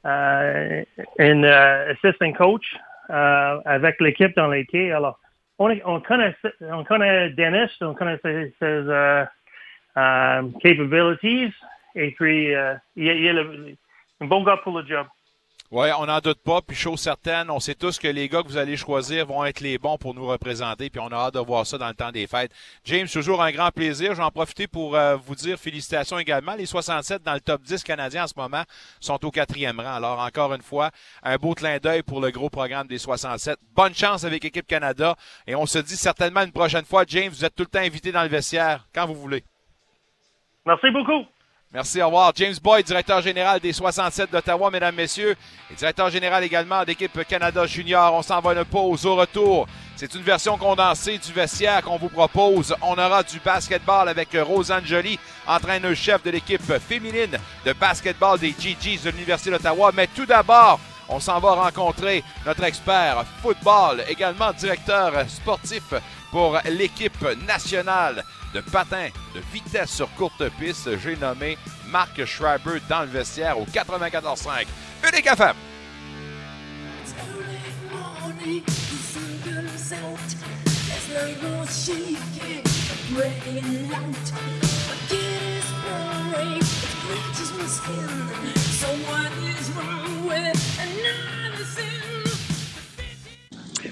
[0.03, 2.75] un assistant coach
[3.09, 4.91] avec l'équipe dans l'été.
[4.91, 5.19] Alors,
[5.59, 8.83] on, on, connaît, on connaît Dennis, on connaît ses, ses
[10.61, 11.53] capabilities.
[11.95, 13.77] Et puis, il, il est
[14.21, 15.07] un bon gars pour le job.
[15.69, 16.61] Oui, on n'en doute pas.
[16.61, 19.59] Puis chose certaine, on sait tous que les gars que vous allez choisir vont être
[19.59, 20.89] les bons pour nous représenter.
[20.89, 22.53] Puis on a hâte de voir ça dans le temps des fêtes.
[22.85, 24.15] James, toujours un grand plaisir.
[24.15, 26.55] J'en profite pour euh, vous dire félicitations également.
[26.55, 28.63] Les 67 dans le top 10 canadien en ce moment
[29.01, 29.95] sont au quatrième rang.
[29.95, 30.89] Alors encore une fois,
[31.21, 33.59] un beau clin d'œil pour le gros programme des 67.
[33.75, 35.17] Bonne chance avec Équipe Canada.
[35.47, 38.13] Et on se dit certainement une prochaine fois, James, vous êtes tout le temps invité
[38.13, 39.43] dans le vestiaire quand vous voulez.
[40.65, 41.25] Merci beaucoup.
[41.73, 42.31] Merci, au revoir.
[42.33, 45.35] James Boyd, directeur général des 67 d'Ottawa, mesdames, messieurs,
[45.69, 48.13] et directeur général également d'équipe Canada Junior.
[48.13, 49.67] On s'en va une pause au retour.
[49.97, 52.73] C'est une version condensée du vestiaire qu'on vous propose.
[52.81, 59.03] On aura du basketball avec Rosanne Joly, entraîneur-chef de l'équipe féminine de basketball des GGs
[59.03, 59.91] de l'Université d'Ottawa.
[59.93, 65.93] Mais tout d'abord, on s'en va rencontrer notre expert football, également directeur sportif
[66.31, 68.23] pour l'équipe nationale
[68.57, 70.89] de patin de vitesse sur courte piste.
[70.97, 71.57] J'ai nommé
[71.89, 74.65] Marc Schreiber dans le vestiaire au 94.5.
[75.07, 75.55] Unique FM.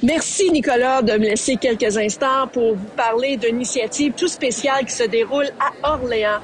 [0.05, 4.93] Merci Nicolas de me laisser quelques instants pour vous parler d'une initiative tout spéciale qui
[4.93, 6.41] se déroule à Orléans.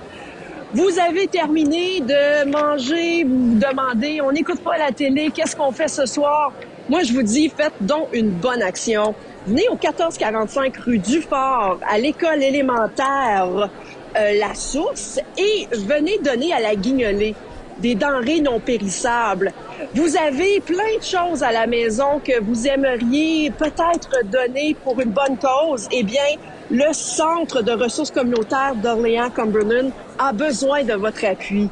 [0.73, 5.71] Vous avez terminé de manger, vous vous demandez, on n'écoute pas la télé, qu'est-ce qu'on
[5.71, 6.51] fait ce soir?
[6.89, 9.13] Moi, je vous dis, faites donc une bonne action.
[9.45, 13.69] Venez au 1445 rue Dufort, à l'école élémentaire
[14.17, 17.35] euh, La Source, et venez donner à la guignolée
[17.81, 19.51] des denrées non périssables.
[19.93, 25.09] Vous avez plein de choses à la maison que vous aimeriez peut-être donner pour une
[25.09, 25.87] bonne cause.
[25.91, 26.37] Eh bien,
[26.69, 31.69] le Centre de ressources communautaires d'Orléans-Cumberland a besoin de votre appui.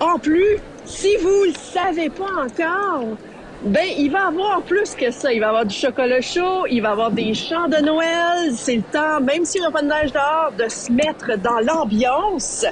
[0.00, 3.16] En plus, si vous le savez pas encore,
[3.64, 5.32] ben, il va avoir plus que ça.
[5.32, 8.52] Il va avoir du chocolat chaud, il va avoir des chants de Noël.
[8.54, 11.60] C'est le temps, même s'il n'y a pas de neige dehors, de se mettre dans
[11.60, 12.66] l'ambiance.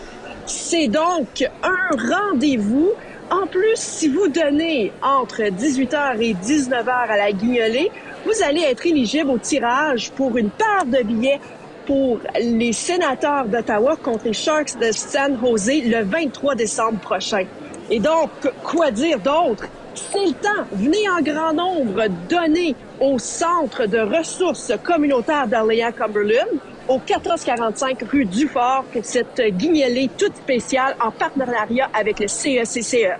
[0.51, 2.91] C'est donc un rendez-vous.
[3.31, 7.89] En plus, si vous donnez entre 18h et 19h à la guignolée,
[8.25, 11.39] vous allez être éligible au tirage pour une paire de billets
[11.87, 17.45] pour les sénateurs d'Ottawa contre les Sharks de San Jose le 23 décembre prochain.
[17.89, 18.31] Et donc,
[18.65, 19.69] quoi dire d'autre?
[19.95, 20.67] C'est le temps.
[20.73, 26.59] Venez en grand nombre donner au Centre de ressources communautaires d'Orléans-Cumberland
[26.91, 33.15] au 1445 rue Dufort cette guignolée toute spéciale en partenariat avec le CECCE.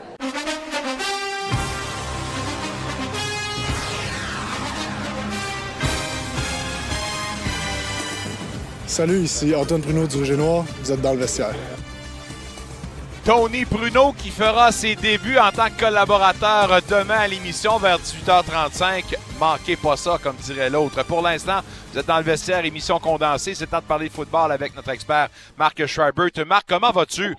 [8.89, 10.65] Salut, ici Antoine Bruno du Rouge et Noir.
[10.83, 11.55] Vous êtes dans le vestiaire.
[13.31, 19.15] Tony Bruno qui fera ses débuts en tant que collaborateur demain à l'émission vers 18h35.
[19.39, 21.05] Manquez pas ça, comme dirait l'autre.
[21.05, 21.61] Pour l'instant,
[21.93, 23.55] vous êtes dans le vestiaire, émission condensée.
[23.55, 26.27] C'est temps de parler de football avec notre expert Marc Schreiber.
[26.45, 27.37] Marc, comment vas-tu?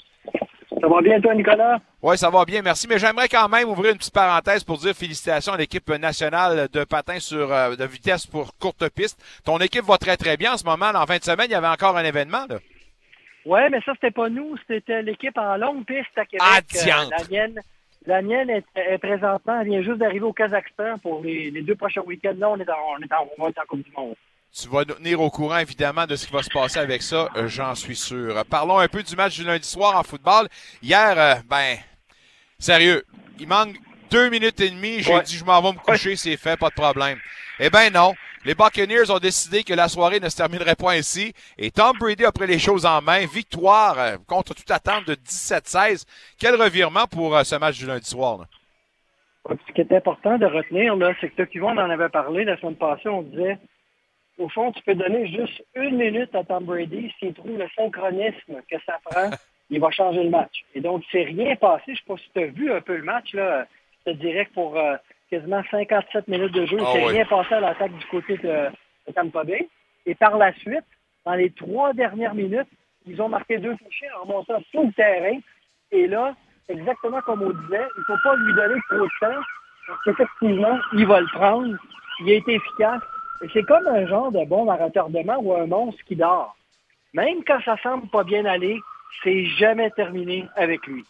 [0.79, 1.79] Ça va bien, toi, Nicolas?
[2.01, 2.87] Oui, ça va bien, merci.
[2.87, 6.85] Mais j'aimerais quand même ouvrir une petite parenthèse pour dire félicitations à l'équipe nationale de
[6.85, 9.19] patin sur euh, de vitesse pour courte piste.
[9.43, 10.91] Ton équipe va très, très bien en ce moment.
[10.95, 12.45] En fin de semaine, il y avait encore un événement.
[12.47, 12.59] Là.
[13.45, 14.55] Oui, mais ça, c'était pas nous.
[14.67, 16.41] C'était l'équipe en longue piste à Québec.
[16.41, 17.59] Ah, euh, la mienne,
[18.05, 22.35] la mienne est, présentement, elle vient juste d'arriver au Kazakhstan pour les, deux prochains week-ends.
[22.37, 24.15] Là, on est, en, on, est en, on est en Coupe du Monde.
[24.53, 27.29] Tu vas nous tenir au courant, évidemment, de ce qui va se passer avec ça,
[27.37, 28.43] euh, j'en suis sûr.
[28.49, 30.47] Parlons un peu du match du lundi soir en football.
[30.81, 31.77] Hier, euh, ben,
[32.59, 33.03] sérieux,
[33.39, 33.77] il manque
[34.09, 35.01] deux minutes et demie.
[35.01, 37.17] J'ai dit, je m'en vais me coucher, c'est fait, pas de problème.
[37.59, 38.13] Eh ben non.
[38.45, 41.33] Les Buccaneers ont décidé que la soirée ne se terminerait pas ainsi.
[41.57, 43.25] Et Tom Brady a pris les choses en main.
[43.25, 46.05] Victoire euh, contre toute attente de 17-16.
[46.39, 48.45] Quel revirement pour ce match du lundi soir.
[49.47, 53.09] Ce qui est important de retenir, c'est que Yvon en avait parlé la semaine passée.
[53.09, 53.57] On disait
[54.37, 57.13] au fond, tu peux donner juste une minute à Tom Brady.
[57.19, 59.29] S'il trouve le synchronisme que ça prend,
[59.69, 60.63] il va changer le match.
[60.73, 61.83] Et donc, c'est rien passé.
[61.87, 63.33] Je ne sais pas si tu as vu un peu le match.
[63.33, 63.67] Là.
[64.05, 64.95] Je te dirais que pour euh,
[65.31, 68.67] quasiment 57 minutes de jeu, il ah s'est rien passé à l'attaque du côté de,
[69.15, 69.67] Tampa Bay.
[70.05, 70.83] Et par la suite,
[71.25, 72.67] dans les trois dernières minutes,
[73.07, 75.39] ils ont marqué deux touchés en montant tout le terrain.
[75.91, 76.35] Et là,
[76.67, 79.41] exactement comme on disait, il ne faut pas lui donner trop de temps,
[79.87, 81.75] parce qu'effectivement, il va le prendre,
[82.21, 83.01] il est efficace,
[83.41, 86.55] et c'est comme un genre de bombe à retardement ou un monstre qui dort.
[87.13, 88.79] Même quand ça semble pas bien aller,
[89.23, 91.03] c'est jamais terminé avec lui.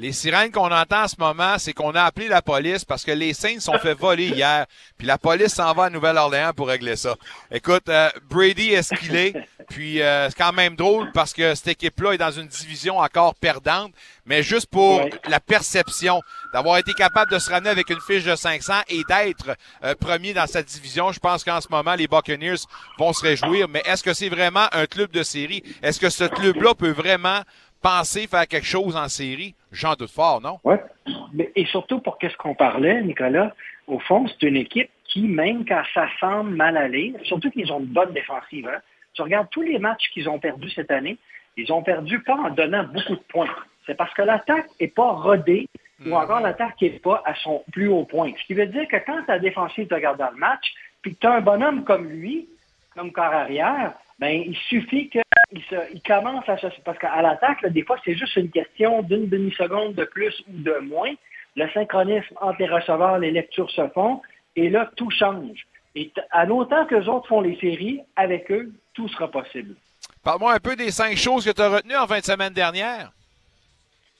[0.00, 3.10] Les sirènes qu'on entend en ce moment, c'est qu'on a appelé la police parce que
[3.10, 4.64] les Saints sont fait voler hier.
[4.96, 7.16] Puis la police s'en va à Nouvelle-Orléans pour régler ça.
[7.50, 9.34] Écoute, euh, Brady est ce qu'il est.
[9.68, 13.34] Puis euh, c'est quand même drôle parce que cette équipe-là est dans une division encore
[13.34, 13.92] perdante.
[14.24, 16.22] Mais juste pour la perception
[16.54, 20.32] d'avoir été capable de se ramener avec une fiche de 500 et d'être euh, premier
[20.32, 22.64] dans cette division, je pense qu'en ce moment, les Buccaneers
[22.98, 23.68] vont se réjouir.
[23.68, 25.62] Mais est-ce que c'est vraiment un club de série?
[25.82, 27.42] Est-ce que ce club-là peut vraiment
[27.82, 29.54] penser faire quelque chose en série?
[29.72, 30.58] J'en doute fort, non?
[30.64, 30.76] Oui.
[31.56, 33.54] Et surtout pour qu'est-ce qu'on parlait, Nicolas,
[33.86, 37.80] au fond, c'est une équipe qui, même quand ça semble mal aller, surtout qu'ils ont
[37.80, 38.80] une bonne défensive, hein?
[39.14, 41.18] tu regardes tous les matchs qu'ils ont perdus cette année,
[41.56, 43.50] ils ont perdu pas en donnant beaucoup de points.
[43.86, 45.68] C'est parce que l'attaque n'est pas rodée
[46.06, 46.42] ou encore mm-hmm.
[46.44, 48.32] l'attaque n'est pas à son plus haut point.
[48.40, 50.72] Ce qui veut dire que quand ta défensive te regarde dans le match,
[51.02, 52.48] puis que tu as un bonhomme comme lui,
[52.94, 55.22] comme corps arrière, ben, il suffit qu'il
[55.52, 56.66] il commence à se...
[56.84, 60.78] Parce qu'à l'attaque, des fois, c'est juste une question d'une demi-seconde de plus ou de
[60.78, 61.12] moins.
[61.56, 64.20] Le synchronisme entre les receveurs, les lectures se font,
[64.56, 65.66] et là, tout change.
[65.94, 69.74] Et à l'autant que les autres font les séries, avec eux, tout sera possible.
[70.22, 73.12] Parle-moi un peu des cinq choses que tu as retenues en fin de semaine dernière.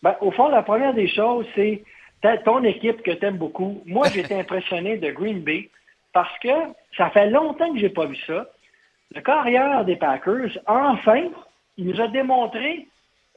[0.02, 1.82] Ben, au fond, la première des choses, c'est
[2.44, 3.82] ton équipe que tu aimes beaucoup.
[3.86, 5.68] Moi, j'ai été impressionné de Green Bay
[6.12, 6.48] parce que
[6.96, 8.46] ça fait longtemps que je n'ai pas vu ça
[9.14, 11.28] le carrière des Packers, enfin,
[11.76, 12.86] il nous a démontré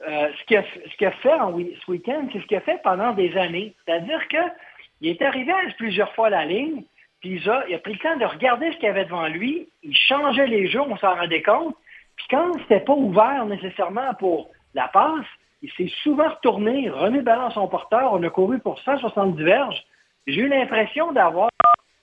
[0.06, 3.36] euh, ce qu'il a, fait en, ce week-end, c'est ce qu'il a fait pendant des
[3.36, 3.74] années.
[3.84, 6.82] C'est-à-dire qu'il est arrivé à plusieurs fois la ligne,
[7.20, 9.96] puis il a, pris le temps de regarder ce qu'il y avait devant lui, il
[9.96, 11.74] changeait les jeux, on s'en rendait compte,
[12.16, 15.26] puis quand c'était pas ouvert nécessairement pour la passe,
[15.62, 19.82] il s'est souvent retourné, remis ballon à son porteur, on a couru pour 170 verges.
[20.26, 21.48] J'ai eu l'impression d'avoir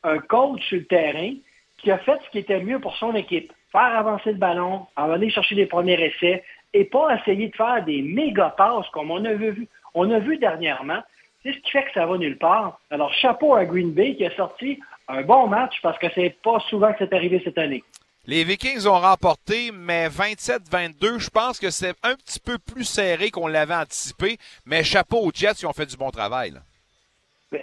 [0.03, 1.33] un coach sur le terrain
[1.77, 5.29] qui a fait ce qui était mieux pour son équipe faire avancer le ballon, aller
[5.29, 6.43] chercher les premiers essais
[6.73, 10.37] et pas essayer de faire des méga passes comme on a vu, on a vu
[10.37, 11.01] dernièrement.
[11.43, 12.79] C'est ce qui fait que ça va nulle part.
[12.91, 16.59] Alors, chapeau à Green Bay qui a sorti un bon match parce que c'est pas
[16.69, 17.83] souvent que c'est arrivé cette année.
[18.27, 23.31] Les Vikings ont remporté, mais 27-22, je pense que c'est un petit peu plus serré
[23.31, 24.37] qu'on l'avait anticipé.
[24.65, 26.53] Mais chapeau aux Jets qui ont fait du bon travail.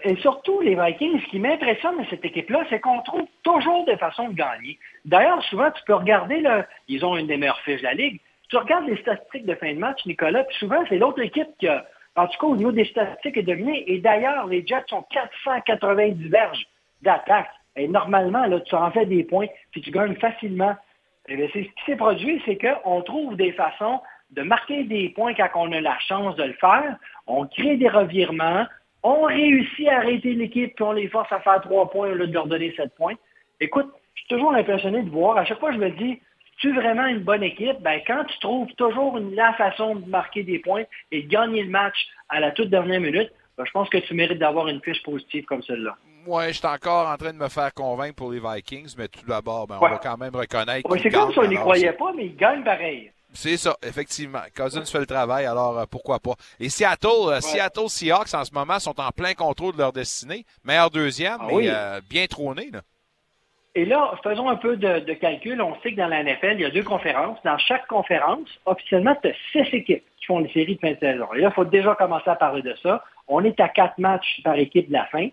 [0.05, 3.97] Et surtout, les Vikings, ce qui m'impressionne de cette équipe-là, c'est qu'on trouve toujours des
[3.97, 4.79] façons de gagner.
[5.07, 8.21] D'ailleurs, souvent, tu peux regarder, là, ils ont une des meilleures fiches de la Ligue.
[8.51, 11.69] Tu regardes les statistiques de fin de match, Nicolas, puis souvent, c'est l'autre équipe qui
[11.69, 11.87] a,
[12.17, 13.91] en tout cas, au niveau des statistiques, est dominée.
[13.91, 16.67] Et d'ailleurs, les Jets sont 490 verges
[17.01, 17.51] d'attaque.
[17.77, 20.77] Et normalement, là, tu en fais des points, puis tu gagnes facilement.
[21.29, 25.49] Et ce qui s'est produit, c'est qu'on trouve des façons de marquer des points quand
[25.55, 26.97] on a la chance de le faire.
[27.27, 28.67] On crée des revirements,
[29.03, 32.27] on réussit à arrêter l'équipe, puis on les force à faire trois points au lieu
[32.27, 33.15] de leur donner sept points.
[33.61, 35.37] Écoute, je suis toujours impressionné de voir.
[35.37, 36.21] À chaque fois, je me dis,
[36.59, 37.81] tu es vraiment une bonne équipe?
[37.81, 41.71] Ben, quand tu trouves toujours la façon de marquer des points et de gagner le
[41.71, 41.97] match
[42.29, 45.45] à la toute dernière minute, ben, je pense que tu mérites d'avoir une fiche positive
[45.45, 45.97] comme celle-là.
[46.27, 49.25] Oui, je suis encore en train de me faire convaincre pour les Vikings, mais tout
[49.27, 50.89] d'abord, ben, on va quand même reconnaître.
[51.01, 53.13] c'est comme si on n'y croyait pas, mais ils gagnent pareil.
[53.35, 54.41] C'est ça, effectivement.
[54.57, 56.35] Cousins fait le travail, alors euh, pourquoi pas.
[56.59, 60.45] Et Seattle, euh, Seattle Seahawks en ce moment sont en plein contrôle de leur destinée.
[60.65, 62.71] Meilleur deuxième, ah mais euh, bien trôné.
[62.73, 62.81] Là.
[63.75, 65.61] Et là, faisons un peu de, calcul.
[65.61, 67.39] On sait que dans la NFL, il y a deux conférences.
[67.45, 70.99] Dans chaque conférence, officiellement, tu as six équipes qui font les séries de fin de
[70.99, 71.27] saison.
[71.35, 73.05] Et là, il faut déjà commencer à parler de ça.
[73.29, 75.29] On est à quatre matchs par équipe de la fin.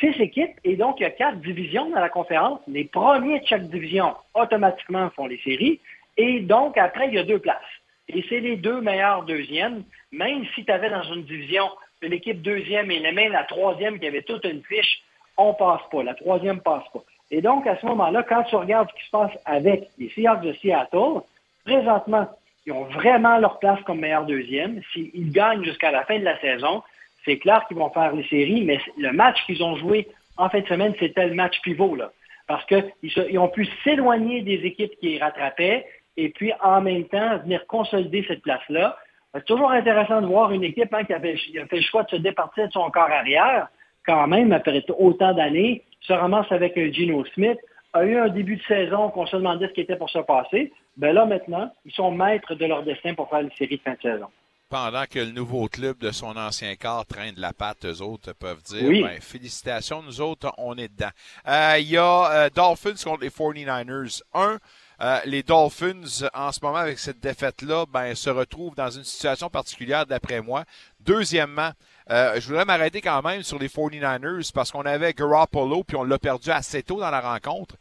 [0.00, 2.58] Six équipes, et donc il y a quatre divisions dans la conférence.
[2.66, 5.78] Les premiers de chaque division, automatiquement, font les séries.
[6.16, 7.60] Et donc, après, il y a deux places.
[8.08, 9.84] Et c'est les deux meilleurs deuxièmes.
[10.12, 11.68] Même si tu avais dans une division
[12.08, 15.02] l'équipe deuxième et même la troisième qui avait toute une fiche,
[15.36, 16.02] on passe pas.
[16.02, 17.02] La troisième passe pas.
[17.30, 20.42] Et donc, à ce moment-là, quand tu regardes ce qui se passe avec les Seahawks
[20.42, 21.22] de Seattle,
[21.64, 22.28] présentement,
[22.66, 24.80] ils ont vraiment leur place comme meilleur deuxième.
[24.92, 26.82] S'ils gagnent jusqu'à la fin de la saison,
[27.24, 30.60] c'est clair qu'ils vont faire les séries, mais le match qu'ils ont joué en fin
[30.60, 32.10] de semaine, c'était le match pivot, là.
[32.46, 35.86] Parce qu'ils ont pu s'éloigner des équipes qui les rattrapaient
[36.16, 38.96] et puis en même temps venir consolider cette place-là.
[39.34, 42.10] C'est toujours intéressant de voir une équipe hein, qui avait, a fait le choix de
[42.10, 43.68] se départir de son corps arrière,
[44.06, 47.58] quand même, après autant d'années, se ramasse avec un Gino Smith,
[47.94, 50.72] a eu un début de saison qu'on se demandait ce qui était pour se passer.
[50.96, 53.94] Ben là, maintenant, ils sont maîtres de leur destin pour faire une série de fin
[53.94, 54.26] de saison.
[54.68, 58.32] Pendant que le nouveau club de son ancien corps traîne de la patte, eux autres
[58.32, 61.12] peuvent dire ben, félicitations, nous autres, on est dedans.
[61.46, 64.22] Euh, il y a euh, Dolphins contre les 49ers.
[64.32, 64.58] Un,
[65.00, 69.50] Euh, les Dolphins, en ce moment, avec cette défaite-là, ben, se retrouvent dans une situation
[69.50, 70.64] particulière, d'après moi.
[71.00, 71.70] Deuxièmement,
[72.10, 76.04] euh, je voudrais m'arrêter quand même sur les 49ers parce qu'on avait Garoppolo puis on
[76.04, 77.76] l'a perdu assez tôt dans la rencontre.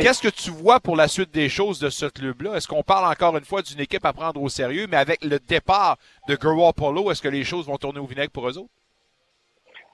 [0.00, 2.54] Qu'est-ce que tu vois pour la suite des choses de ce club-là?
[2.54, 5.38] Est-ce qu'on parle encore une fois d'une équipe à prendre au sérieux, mais avec le
[5.38, 8.70] départ de Garoppolo, est-ce que les choses vont tourner au vinaigre pour eux autres?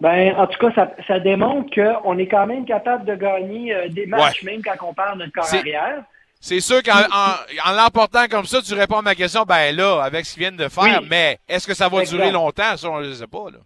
[0.01, 3.88] Ben, en tout cas, ça, ça démontre qu'on est quand même capable de gagner euh,
[3.88, 6.05] des matchs, même quand on parle de notre corps arrière.
[6.41, 10.24] C'est sûr qu'en en, l'emportant comme ça, tu réponds à ma question, ben là, avec
[10.24, 12.76] ce qu'ils viennent de faire, mais est-ce que ça va durer longtemps?
[12.76, 13.51] Ça, on ne sait pas.
[13.53, 13.59] Là.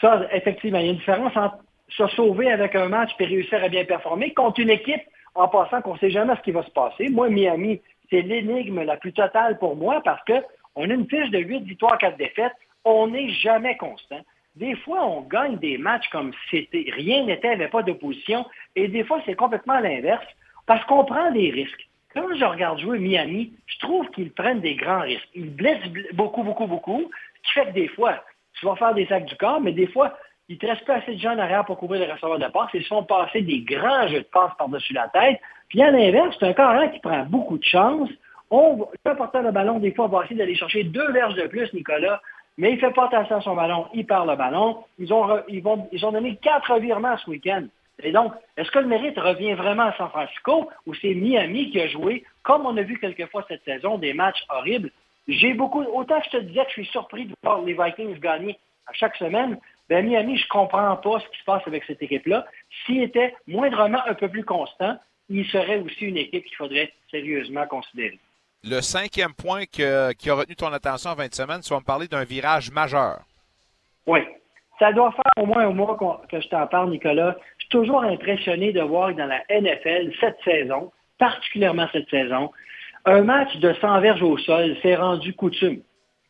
[0.00, 1.56] Ça, effectivement, il y a une différence entre
[1.88, 5.00] se sauver avec un match et réussir à bien performer contre une équipe
[5.34, 7.08] en passant qu'on ne sait jamais ce qui va se passer.
[7.08, 7.80] Moi, Miami,
[8.10, 11.96] c'est l'énigme la plus totale pour moi parce qu'on a une fiche de 8 victoires,
[11.98, 12.52] 4 défaites.
[12.84, 14.20] On n'est jamais constant.
[14.56, 18.44] Des fois, on gagne des matchs comme si rien n'était, il n'y avait pas d'opposition.
[18.76, 20.26] Et des fois, c'est complètement l'inverse.
[20.68, 21.88] Parce qu'on prend des risques.
[22.14, 25.28] Quand je regarde jouer Miami, je trouve qu'ils prennent des grands risques.
[25.34, 27.10] Ils blessent beaucoup, beaucoup, beaucoup,
[27.42, 29.86] ce qui fait que des fois, tu vas faire des sacs du corps, mais des
[29.86, 30.18] fois,
[30.50, 32.46] il ne te reste pas assez de gens en arrière pour couvrir les receveurs de
[32.48, 32.68] passe.
[32.74, 35.40] Ils se font passer des grands jeux de passe par-dessus la tête.
[35.70, 38.10] Puis à l'inverse, c'est un carré qui prend beaucoup de chance.
[38.50, 41.46] On, peut porter le ballon, des fois, on va essayer d'aller chercher deux verges de
[41.46, 42.20] plus, Nicolas,
[42.58, 44.84] mais il ne fait pas attention à son ballon, il perd le ballon.
[44.98, 45.62] Ils ont, ils,
[45.92, 47.64] ils ont donné quatre revirements ce week-end.
[48.02, 51.80] Et donc, est-ce que le mérite revient vraiment à San Francisco ou c'est Miami qui
[51.80, 54.90] a joué, comme on a vu quelquefois cette saison, des matchs horribles?
[55.26, 58.58] J'ai beaucoup, autant je te disais que je suis surpris de voir les Vikings gagner
[58.86, 62.02] à chaque semaine, ben Miami, je ne comprends pas ce qui se passe avec cette
[62.02, 62.46] équipe-là.
[62.86, 64.96] S'il était moindrement un peu plus constant,
[65.28, 68.18] il serait aussi une équipe qu'il faudrait sérieusement considérer.
[68.64, 72.08] Le cinquième point qui a retenu ton attention en 20 semaines, tu vas me parler
[72.08, 73.20] d'un virage majeur.
[74.06, 74.20] Oui.
[74.78, 75.98] Ça doit faire au moins un mois
[76.30, 77.36] que je t'en parle, Nicolas
[77.68, 82.50] toujours impressionné de voir dans la NFL cette saison, particulièrement cette saison,
[83.04, 85.80] un match de 100 verges au sol s'est rendu coutume.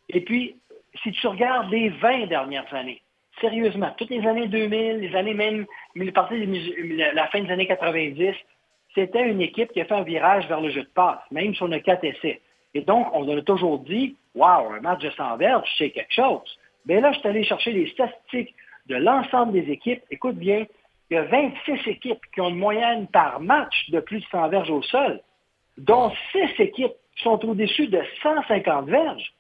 [0.09, 0.57] Et puis,
[1.03, 3.03] si tu regardes les 20 dernières années,
[3.41, 8.35] sérieusement, toutes les années 2000, les années même, la fin des années 90,
[8.95, 11.63] c'était une équipe qui a fait un virage vers le jeu de passe, même si
[11.63, 12.41] on a quatre essais.
[12.75, 16.59] Et donc, on a toujours dit, waouh, un match de 100 verges, c'est quelque chose.
[16.87, 18.55] Mais là, je suis allé chercher les statistiques
[18.87, 20.03] de l'ensemble des équipes.
[20.11, 20.65] Écoute bien,
[21.11, 24.49] il y a 26 équipes qui ont une moyenne par match de plus de 100
[24.49, 25.21] verges au sol,
[25.79, 26.93] dont 6 équipes
[27.23, 29.33] sont au-dessus de 150 verges.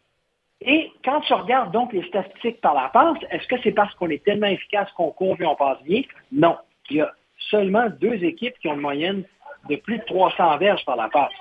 [0.60, 4.10] Et quand tu regardes donc les statistiques par la passe, est-ce que c'est parce qu'on
[4.10, 6.02] est tellement efficace qu'on court et on passe bien?
[6.32, 6.56] Non.
[6.90, 7.12] Il y a
[7.50, 9.24] seulement deux équipes qui ont une moyenne
[9.68, 11.32] de plus de 300 verges par la passe.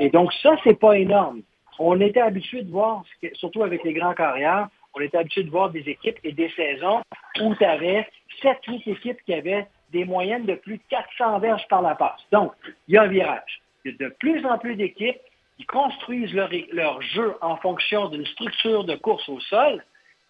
[0.00, 1.42] Et donc ça, c'est pas énorme.
[1.78, 3.04] On était habitué de voir,
[3.34, 7.02] surtout avec les grands carrières, on était habitué de voir des équipes et des saisons
[7.42, 8.08] où tu avais
[8.42, 12.20] 7-8 équipes qui avaient des moyennes de plus de 400 verges par la passe.
[12.32, 12.52] Donc,
[12.88, 13.62] il y a un virage.
[13.84, 15.20] Il y a de plus en plus d'équipes
[15.56, 19.82] qui construisent leur, jeu en fonction d'une structure de course au sol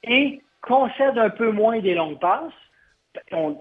[0.03, 2.53] et concèdent un peu moins des longues passes.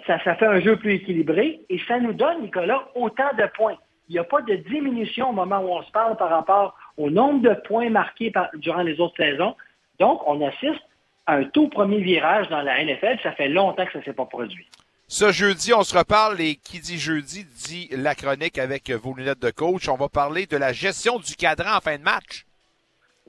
[0.05, 3.77] ça, fait un jeu plus équilibré et ça nous donne, Nicolas, autant de points.
[4.09, 7.09] Il n'y a pas de diminution au moment où on se parle par rapport au
[7.09, 9.55] nombre de points marqués durant les autres saisons.
[9.99, 10.83] Donc, on assiste
[11.25, 13.19] à un tout premier virage dans la NFL.
[13.23, 14.67] Ça fait longtemps que ça ne s'est pas produit.
[15.15, 19.43] Ce jeudi, on se reparle et qui dit jeudi dit la chronique avec vos lunettes
[19.43, 19.87] de coach.
[19.87, 22.47] On va parler de la gestion du cadran en fin de match.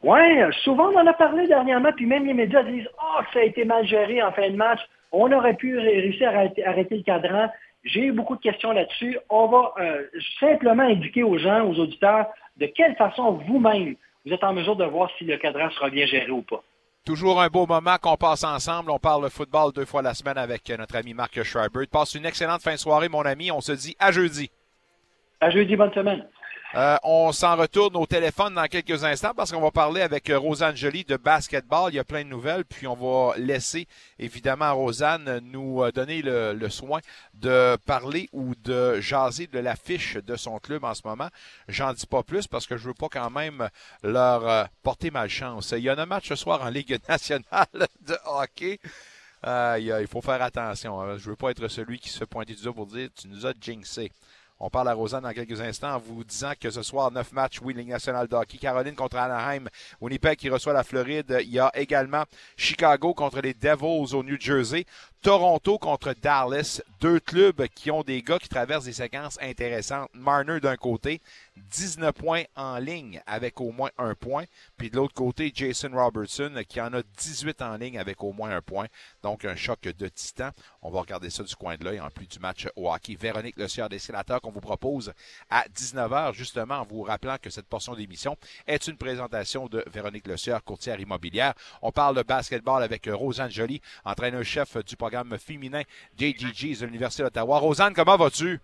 [0.03, 0.18] Oui,
[0.62, 3.66] souvent on en a parlé dernièrement, puis même les médias disent Oh, ça a été
[3.66, 4.80] mal géré en fin de match.
[5.12, 7.51] On aurait pu réussir à arrêter le cadran.
[7.85, 9.18] J'ai eu beaucoup de questions là-dessus.
[9.28, 10.05] On va euh,
[10.41, 14.87] simplement indiquer aux gens, aux auditeurs, de quelle façon vous-même vous êtes en mesure de
[14.87, 16.64] voir si le cadran sera bien géré ou pas.
[17.05, 18.90] Toujours un beau moment qu'on passe ensemble.
[18.90, 21.86] On parle football deux fois la semaine avec notre ami Marc Schreiber.
[21.86, 23.50] Passe une excellente fin de soirée, mon ami.
[23.50, 24.50] On se dit à jeudi.
[25.38, 26.26] À jeudi, bonne semaine.
[26.77, 30.37] Euh, on s'en retourne au téléphone dans quelques instants parce qu'on va parler avec euh,
[30.37, 31.93] Rosanne Jolie de basketball.
[31.93, 33.87] Il y a plein de nouvelles, puis on va laisser
[34.18, 36.99] évidemment Rosanne nous euh, donner le, soin
[37.35, 41.29] de parler ou de jaser de l'affiche de son club en ce moment.
[41.68, 43.68] J'en dis pas plus parce que je veux pas quand même
[44.03, 45.72] leur porter malchance.
[45.77, 47.68] Il y a un match ce soir en Ligue nationale
[48.01, 48.81] de hockey.
[49.47, 51.01] il faut faire attention.
[51.01, 51.18] Hein.
[51.18, 53.47] Je veux pas être celui qui se fait pointer du doigt pour dire tu nous
[53.47, 54.11] as jinxé.
[54.61, 57.61] On parle à Rosanne dans quelques instants en vous disant que ce soir, neuf matchs,
[57.61, 58.57] oui, Ligue nationale de hockey.
[58.59, 59.68] Caroline contre Anaheim,
[60.00, 61.38] Winnipeg qui reçoit la Floride.
[61.40, 62.22] Il y a également
[62.57, 64.84] Chicago contre les Devils au New Jersey.
[65.25, 70.11] Toronto contre Dallas, deux clubs qui ont des gars qui traversent des séquences intéressantes.
[70.12, 71.22] Marner d'un côté,
[71.57, 74.45] 19 points en ligne avec au moins un point.
[74.77, 78.55] Puis de l'autre côté, Jason Robertson qui en a 18 en ligne avec au moins
[78.55, 78.87] un point.
[79.22, 80.51] Donc un choc de titan.
[80.83, 83.16] On va regarder ça du coin de l'œil en plus du match au hockey.
[83.18, 85.14] Véronique Le Sieur des sénateurs qu'on vous propose
[85.49, 90.27] à 19h, justement en vous rappelant que cette portion d'émission est une présentation de Véronique
[90.27, 91.55] Le Sieur, courtière immobilière.
[91.81, 95.83] On parle de basketball avec Rosanne Joly, entraîneur-chef du programme féminin
[96.19, 97.59] JGG de l'Université d'Ottawa.
[97.59, 98.61] Rosanne, comment vas-tu?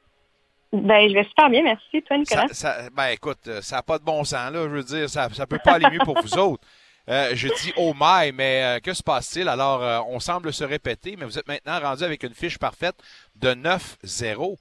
[0.72, 2.02] Ben, je vais super bien, merci.
[2.02, 2.46] Toi, Nicolas?
[2.94, 4.62] ben, écoute, euh, ça n'a pas de bon sens, là.
[4.62, 6.62] Je veux dire, ça ne peut pas aller mieux pour vous autres.
[7.08, 9.48] Euh, je dis oh my, mais euh, que se passe-t-il?
[9.48, 12.94] Alors, on semble se répéter, mais vous êtes maintenant rendu avec une fiche parfaite
[13.34, 14.56] de 9-0.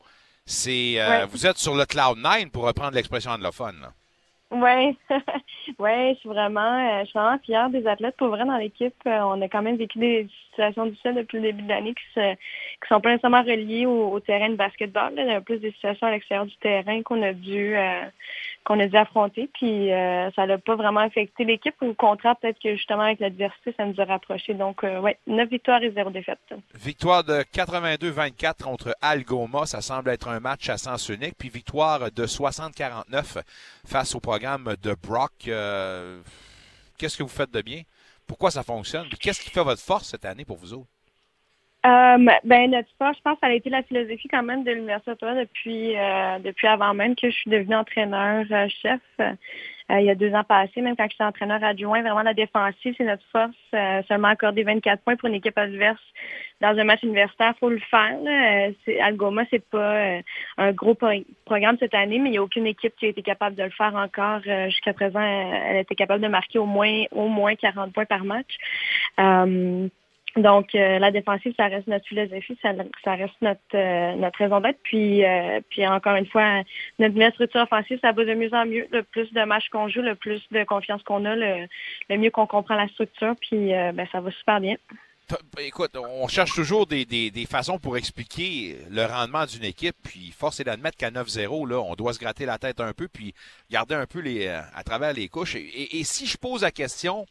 [0.45, 3.79] C'est, Vous êtes sur le Cloud 9 pour reprendre l'expression anglophone.
[3.81, 3.93] Là.
[4.51, 4.97] Oui,
[5.79, 8.17] ouais, je suis vraiment, je suis vraiment fière des athlètes.
[8.17, 11.61] Pour vrai, dans l'équipe, on a quand même vécu des situations difficiles depuis le début
[11.61, 15.13] de l'année qui qui sont pas reliées au, terrain de basketball.
[15.17, 18.05] Il y a plus des situations à l'extérieur du terrain qu'on a dû euh,
[18.69, 19.49] qu'on a dû affronter.
[19.53, 21.73] Puis euh, ça n'a pas vraiment affecté l'équipe.
[21.81, 24.53] Au contraire, peut-être que justement avec l'adversité, ça nous a rapprochés.
[24.53, 26.37] Donc euh, ouais, 9 victoires et 0 défaites.
[26.75, 29.65] Victoire de 82-24 contre Algoma.
[29.65, 31.33] Ça semble être un match à sens unique.
[31.37, 33.41] Puis victoire de 60-49
[33.87, 35.31] face au programme de Brock.
[36.97, 37.81] Qu'est-ce que vous faites de bien?
[38.27, 39.07] Pourquoi ça fonctionne?
[39.19, 40.89] Qu'est-ce qui fait votre force cette année pour vous autres?
[41.85, 45.13] Euh, ben notre force, je pense, ça a été la philosophie quand même de l'Université
[45.13, 48.99] depuis euh, depuis avant même que je suis devenue entraîneur euh, chef.
[49.89, 53.05] il y a deux ans passés, même quand j'étais entraîneur adjoint, vraiment la défensive, c'est
[53.05, 54.05] notre force.
[54.09, 56.01] seulement accorder 24 points pour une équipe adverse
[56.59, 58.19] dans un match universitaire, faut le faire.
[58.23, 58.71] Là.
[59.01, 60.19] Algoma, c'est pas
[60.57, 60.95] un gros
[61.45, 63.69] programme cette année, mais il n'y a aucune équipe qui a été capable de le
[63.69, 64.41] faire encore.
[64.65, 68.57] jusqu'à présent, elle été capable de marquer au moins au moins 40 points par match.
[70.35, 74.79] Donc, euh, la défensive, ça reste notre philosophie, ça, reste notre, euh, notre raison d'être.
[74.83, 76.61] Puis, euh, puis encore une fois,
[76.99, 78.87] notre structure offensive, ça va de mieux en mieux.
[78.91, 81.67] Le plus de matchs qu'on joue, le plus de confiance qu'on a, le,
[82.09, 83.35] mieux qu'on comprend la structure.
[83.41, 84.75] Puis, ben, ça va super bien.
[85.59, 89.95] Écoute, on cherche toujours des, des, des façons pour expliquer le rendement d'une équipe.
[90.03, 93.07] Puis, force est d'admettre qu'à 9-0, là, on doit se gratter la tête un peu,
[93.07, 93.33] puis
[93.69, 95.55] garder un peu les, à travers les couches.
[95.55, 97.25] et si je pose la question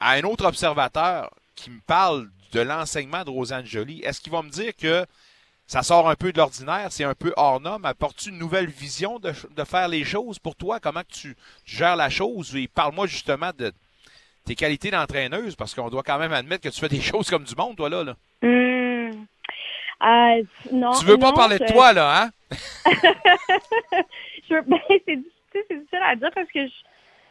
[0.00, 4.42] à un autre observateur, qui me parle de l'enseignement de Rosanne Jolie, est-ce qu'il va
[4.42, 5.04] me dire que
[5.66, 7.84] ça sort un peu de l'ordinaire, c'est un peu hors norme?
[7.84, 9.32] Apportes-tu une nouvelle vision de,
[9.64, 10.80] faire les choses pour toi?
[10.80, 11.36] Comment tu,
[11.66, 12.56] gères la chose?
[12.56, 13.72] Et parle-moi justement de
[14.46, 17.44] tes qualités d'entraîneuse, parce qu'on doit quand même admettre que tu fais des choses comme
[17.44, 18.04] du monde, toi, là.
[18.04, 18.16] là.
[18.42, 19.26] Hmm.
[20.00, 20.42] Euh,
[20.72, 22.30] non, tu veux pas parler de toi, là, hein?
[24.50, 26.72] Ben, c'est difficile à dire parce que je,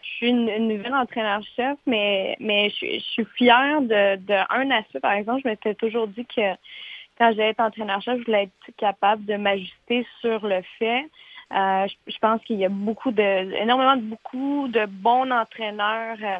[0.10, 5.14] je suis une, nouvelle entraîneur-chef, mais, mais je, suis fière de, de, un aspect, par
[5.14, 6.53] exemple, je m'étais toujours dit que
[7.18, 11.05] quand j'allais être entraîneur-chef, je voulais être capable de m'ajuster sur le fait.
[11.53, 16.39] Euh, je, pense qu'il y a beaucoup de, énormément de beaucoup de bons entraîneurs euh,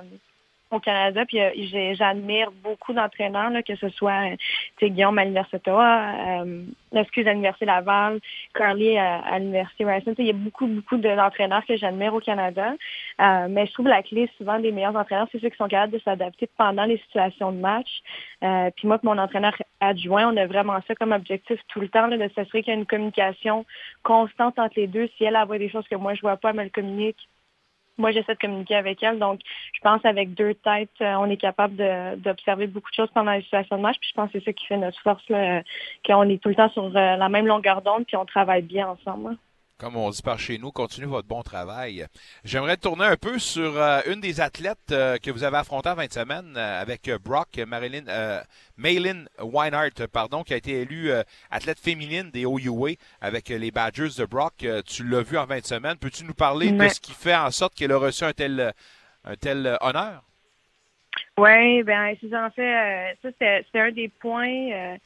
[0.72, 1.26] au Canada.
[1.26, 4.36] Puis euh, j'admire beaucoup d'entraîneurs, que ce soit
[4.82, 6.14] Guillaume à l'Université Ottawa,
[6.44, 6.64] euh,
[6.94, 8.20] à l'Université Laval,
[8.54, 10.16] Carly à, l'Université Ryerson.
[10.18, 12.74] Il y a beaucoup, beaucoup d'entraîneurs que j'admire au Canada.
[13.20, 15.94] Euh, mais je trouve la clé souvent des meilleurs entraîneurs, c'est ceux qui sont capables
[15.94, 18.02] de s'adapter pendant les situations de match.
[18.44, 22.08] Euh, puis moi, mon entraîneur adjoint, on a vraiment ça comme objectif tout le temps,
[22.08, 23.66] là, de s'assurer qu'il y a une communication
[24.04, 25.10] constante entre les deux.
[25.18, 27.28] Si elle, a voit des choses que moi, je vois pas, elle me le communique
[27.98, 29.20] moi, j'essaie de communiquer avec elle.
[29.20, 29.40] Donc,
[29.74, 31.76] je pense avec deux têtes, euh, on est capable
[32.18, 33.98] d'observer beaucoup de choses pendant les situations de match.
[34.00, 35.24] Puis je pense que c'est ça qui fait notre force,
[36.06, 38.88] qu'on est tout le temps sur euh, la même longueur d'onde, puis on travaille bien
[38.88, 39.38] ensemble
[39.78, 42.06] comme on dit par chez nous, continuez votre bon travail.
[42.44, 45.96] J'aimerais tourner un peu sur euh, une des athlètes euh, que vous avez affrontée en
[45.96, 48.06] 20 semaines euh, avec Brock, Marilyn,
[48.78, 51.12] Maylin Weinhardt, pardon, qui a été élue
[51.52, 54.66] athlète féminine des OUA avec les Badgers de Brock.
[54.86, 55.98] tu l'as vu en 20 semaines.
[55.98, 58.74] Peux-tu nous parler de ce qui fait en sorte qu'elle a reçu un tel,
[59.24, 60.24] un tel honneur?
[61.38, 64.98] Oui, bien, c'est en fait, ça, c'est un des points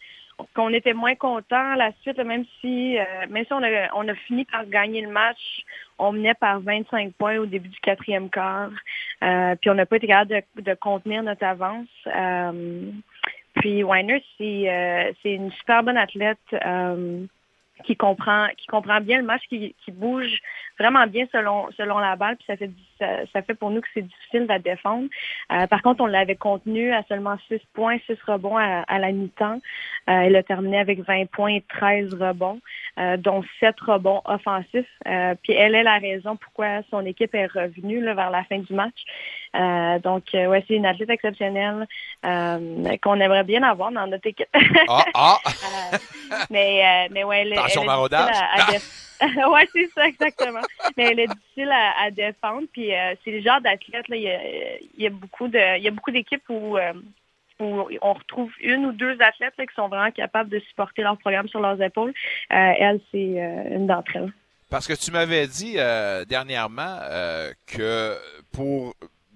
[0.55, 4.15] qu'on était moins content la suite, même si euh, même si on a, on a
[4.15, 5.63] fini par gagner le match,
[5.97, 8.71] on menait par 25 points au début du quatrième quart,
[9.23, 11.87] euh, puis on n'a pas été capable de, contenir notre avance.
[12.07, 12.91] Euh,
[13.55, 16.39] puis Weiner, c'est c'est une super bonne athlète
[17.84, 20.39] qui comprend qui comprend bien le match, qui, qui bouge
[20.79, 22.71] vraiment bien selon selon la balle, puis ça fait
[23.34, 25.07] ça, fait pour nous que c'est difficile de défendre.
[25.69, 29.59] par contre, on l'avait contenu à seulement 6 points, 6 rebonds à, la mi-temps.
[30.05, 32.59] elle a terminé avec 20 points et 13 rebonds,
[33.17, 34.86] dont 7 rebonds offensifs.
[35.41, 39.03] puis elle est la raison pourquoi son équipe est revenue vers la fin du match.
[40.03, 41.88] donc, ouais, c'est une athlète exceptionnelle
[42.21, 44.47] qu'on aimerait bien avoir dans notre équipe.
[44.88, 45.38] ah, ah.
[46.49, 47.53] mais, mais ouais, elle,
[48.53, 48.82] Attention,
[49.51, 50.61] oui, c'est ça, exactement.
[50.97, 52.67] Mais elle est difficile à, défendre.
[52.72, 56.11] Puis euh, c'est le genre d'athlète, il y a, beaucoup de il y a beaucoup
[56.11, 56.93] d'équipes où, euh,
[57.59, 61.47] où on retrouve une ou deux athlètes qui sont vraiment capables de supporter leur programme
[61.47, 62.13] sur leurs épaules.
[62.51, 63.36] Euh, elle, c'est
[63.72, 64.34] une d'entre elles.
[64.69, 65.76] Parce que tu m'avais dit
[66.28, 66.97] dernièrement
[67.67, 68.17] que
[68.53, 68.95] pour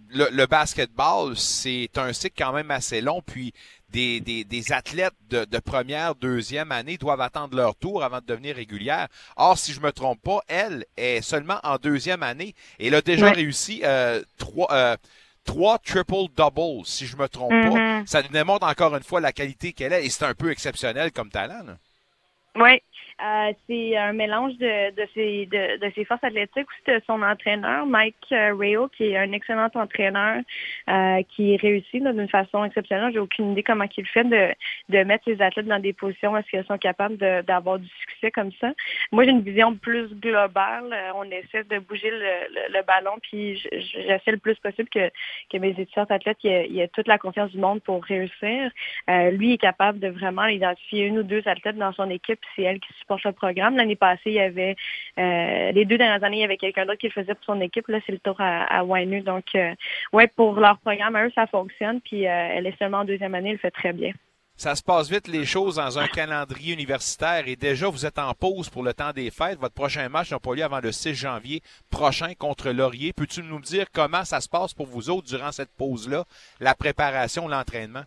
[0.09, 3.53] le, le basketball, c'est un cycle quand même assez long, puis
[3.95, 8.25] des, des, des athlètes de, de, première, deuxième année doivent attendre leur tour avant de
[8.25, 9.07] devenir régulière.
[9.37, 13.01] Or, si je me trompe pas, elle est seulement en deuxième année et elle a
[13.01, 14.97] déjà réussi euh, trois, euh,
[15.45, 17.55] trois triple-doubles, si je me trompe pas.
[17.55, 18.05] Mm-hmm.
[18.05, 21.13] Ça nous démontre encore une fois la qualité qu'elle a et c'est un peu exceptionnel
[21.13, 21.63] comme talent.
[22.57, 22.81] Oui,
[23.23, 27.85] euh, c'est un mélange de, de, ses, de, de, ses forces athlétiques de son entraîneur,
[27.85, 30.41] Mike euh, Rayo, qui est un excellent entraîneur
[30.89, 33.13] euh, qui réussit d'une façon exceptionnelle.
[33.13, 34.53] J'ai aucune idée comment il fait de,
[34.89, 38.51] de mettre ses athlètes dans des positions est-ce qu'ils sont capables d'avoir du succès comme
[38.59, 38.73] ça.
[39.11, 40.91] Moi, j'ai une vision plus globale.
[40.91, 45.09] Euh, on essaie de bouger le, le, ballon, puis j'essaie le plus possible que,
[45.51, 48.71] que mes étudiants athlètes aient, aient, toute la confiance du monde pour réussir.
[49.09, 52.63] Euh, lui est capable de vraiment identifier une ou deux athlètes dans son équipe, c'est
[52.63, 53.77] elle qui pour le programme.
[53.77, 54.75] L'année passée, il y avait
[55.17, 57.61] euh, les deux dernières années, il y avait quelqu'un d'autre qui le faisait pour son
[57.61, 57.87] équipe.
[57.87, 59.73] Là, c'est le tour à, à Donc, euh,
[60.13, 62.01] ouais, pour leur programme, eux, ça fonctionne.
[62.01, 64.11] Puis euh, elle est seulement en deuxième année, elle fait très bien.
[64.57, 68.33] Ça se passe vite les choses dans un calendrier universitaire et déjà vous êtes en
[68.33, 69.59] pause pour le temps des fêtes.
[69.59, 73.11] Votre prochain match n'a pas lieu avant le 6 janvier prochain contre Laurier.
[73.11, 76.23] Peux-tu nous dire comment ça se passe pour vous autres durant cette pause-là,
[76.61, 78.03] la préparation, l'entraînement?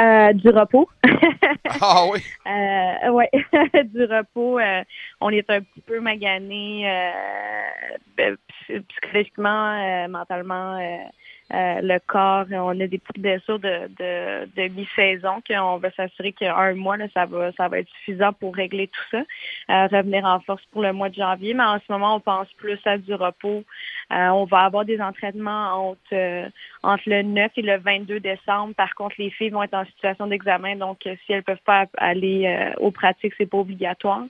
[0.00, 0.88] Euh, du repos.
[1.80, 2.20] ah oui?
[2.46, 4.58] Euh, du repos.
[4.58, 4.82] Euh,
[5.20, 8.36] on est un petit peu magané euh,
[8.88, 10.78] psychologiquement, mentalement
[11.54, 16.32] euh, le corps, on a des petites blessures de, de, de mi-saison qu'on va s'assurer
[16.32, 19.18] qu'un mois, là, ça va ça va être suffisant pour régler tout ça.
[19.70, 21.54] Euh, revenir en force pour le mois de janvier.
[21.54, 23.64] Mais en ce moment, on pense plus à du repos.
[24.12, 26.50] Euh, on va avoir des entraînements entre,
[26.82, 28.74] entre le 9 et le 22 décembre.
[28.74, 30.76] Par contre, les filles vont être en situation d'examen.
[30.76, 34.24] Donc, si elles peuvent pas aller aux pratiques, c'est pas obligatoire.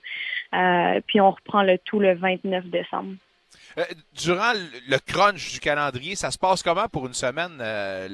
[1.06, 3.14] puis on reprend le tout le 29 décembre.
[3.78, 7.58] Euh, durant le crunch du calendrier, ça se passe comment pour une semaine?
[7.60, 8.08] Euh,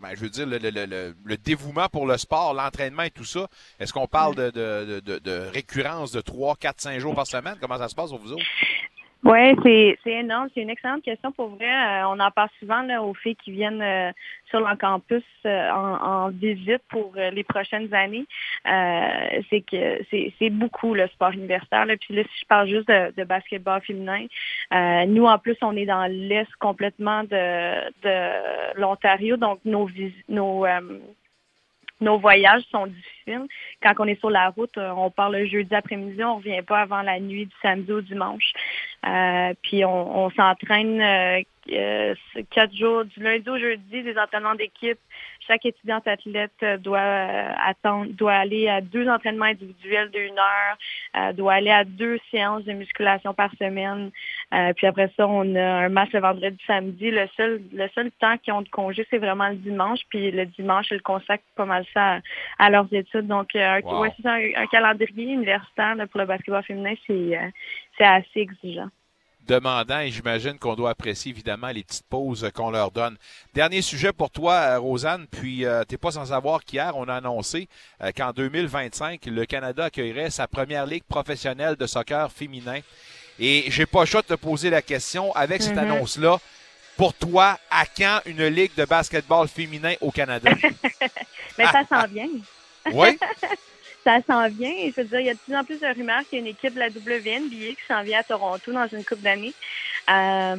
[0.00, 3.48] ben, je veux dire, le, dévouement pour le sport, l'entraînement et tout ça?
[3.80, 7.56] Est-ce qu'on parle de, de, de, de, récurrence de 3, 4, 5 jours par semaine?
[7.60, 8.44] Comment ça se passe pour vous autres?
[9.22, 9.54] Oui,
[10.02, 10.48] c'est, énorme.
[10.54, 11.66] C'est une excellente question pour vrai.
[11.66, 14.12] Euh, on en parle souvent là, aux filles qui viennent euh,
[14.48, 18.26] sur le campus euh, en, visite pour les prochaines années.
[18.64, 21.84] c'est que c'est, beaucoup le sport universitaire.
[21.84, 21.96] Là.
[21.98, 24.26] Puis là, si je parle juste de, de basketball féminin,
[25.06, 29.36] nous, en plus, on est dans l'est complètement de, de l'Ontario.
[29.36, 29.88] Donc, nos,
[30.28, 30.64] nos
[32.00, 33.46] nos voyages sont difficiles.
[33.82, 36.80] Quand on est sur la route, euh, on part le jeudi après-midi, on revient pas
[36.80, 38.52] avant la nuit du samedi au dimanche.
[39.06, 41.42] Euh, puis on, on s'entraîne euh,
[41.72, 42.14] euh,
[42.50, 44.98] quatre jours, du lundi au jeudi, des entraînements d'équipe.
[45.50, 51.34] Chaque étudiante athlète euh, doit euh, attendre, doit aller à deux entraînements individuels d'une heure,
[51.34, 54.12] doit aller à deux séances de musculation par semaine.
[54.76, 57.10] puis après ça, on a un match le vendredi, samedi.
[57.10, 60.00] Le seul, le seul temps qu'ils ont de congé, c'est vraiment le dimanche.
[60.08, 62.20] Puis le dimanche, ils consacrent pas mal ça
[62.60, 63.26] à, leurs études.
[63.26, 68.90] Donc, un, un, calendrier universitaire pour le basketball féminin, c'est assez exigeant
[69.50, 73.16] demandant et j'imagine qu'on doit apprécier évidemment les petites pauses qu'on leur donne.
[73.52, 77.08] Dernier sujet pour toi, euh, Rosanne, puis euh, tu n'es pas sans savoir qu'hier, on
[77.08, 77.68] a annoncé
[78.00, 82.78] euh, qu'en 2025, le Canada accueillerait sa première ligue professionnelle de soccer féminin.
[83.40, 85.78] Et j'ai pas le choix de te poser la question avec cette mm-hmm.
[85.78, 86.38] annonce-là.
[86.96, 90.50] Pour toi, à quand une ligue de basketball féminin au Canada?
[91.58, 92.28] Mais ça s'en vient.
[92.92, 93.18] Oui?
[94.04, 94.72] ça s'en vient.
[94.86, 96.44] Je veux dire, il y a de plus en plus de rumeurs qu'il y a
[96.44, 99.52] une équipe de la WNBA qui s'en vient à Toronto dans une coupe d'années.
[100.08, 100.56] Euh,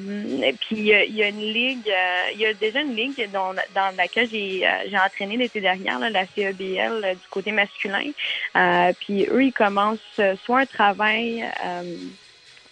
[0.61, 3.95] puis il y, a, une ligue, euh, il y a déjà une ligue dans, dans
[3.97, 8.11] laquelle j'ai euh, entraîné l'été dernier, là, la CEBL du côté masculin.
[8.99, 11.43] puis eux, ils commencent soit un travail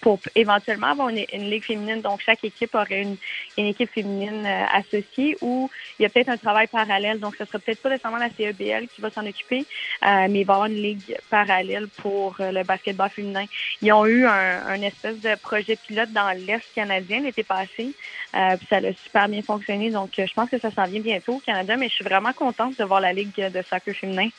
[0.02, 2.02] pour éventuellement avoir une, ligue féminine.
[2.02, 3.18] Donc, chaque équipe aurait une,
[3.58, 7.20] une équipe féminine euh, associée ou il y a peut-être un travail parallèle.
[7.20, 9.66] Donc, ce sera peut-être pas nécessairement la CEBL qui va s'en occuper,
[10.06, 13.46] euh, mais il va y avoir une ligue parallèle pour euh, le basketball féminin.
[13.82, 17.94] Ils ont eu un, un espèce de projet pilote dans l'Est canadien l'été passé.
[18.34, 19.90] puis ça a super bien fonctionné.
[19.90, 22.78] Donc, je pense que ça s'en vient bientôt au Canada, mais je suis vraiment contente
[22.78, 24.30] de voir la Ligue de soccer féminin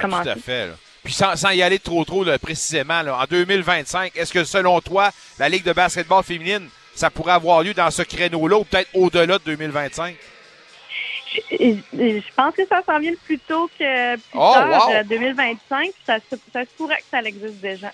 [0.00, 0.32] commencer.
[0.32, 0.87] Tout à fait.
[1.04, 5.64] Puis sans, y aller trop trop précisément, en 2025, est-ce que selon toi, la Ligue
[5.64, 10.16] de basketball féminine, ça pourrait avoir lieu dans ce créneau-là ou peut-être au-delà de 2025?
[11.50, 15.90] Je, pense que ça s'en vient plus tôt que plus oh, tard, 2025.
[16.06, 16.18] Ça,
[16.52, 17.92] ça se pourrait que ça existe déjà.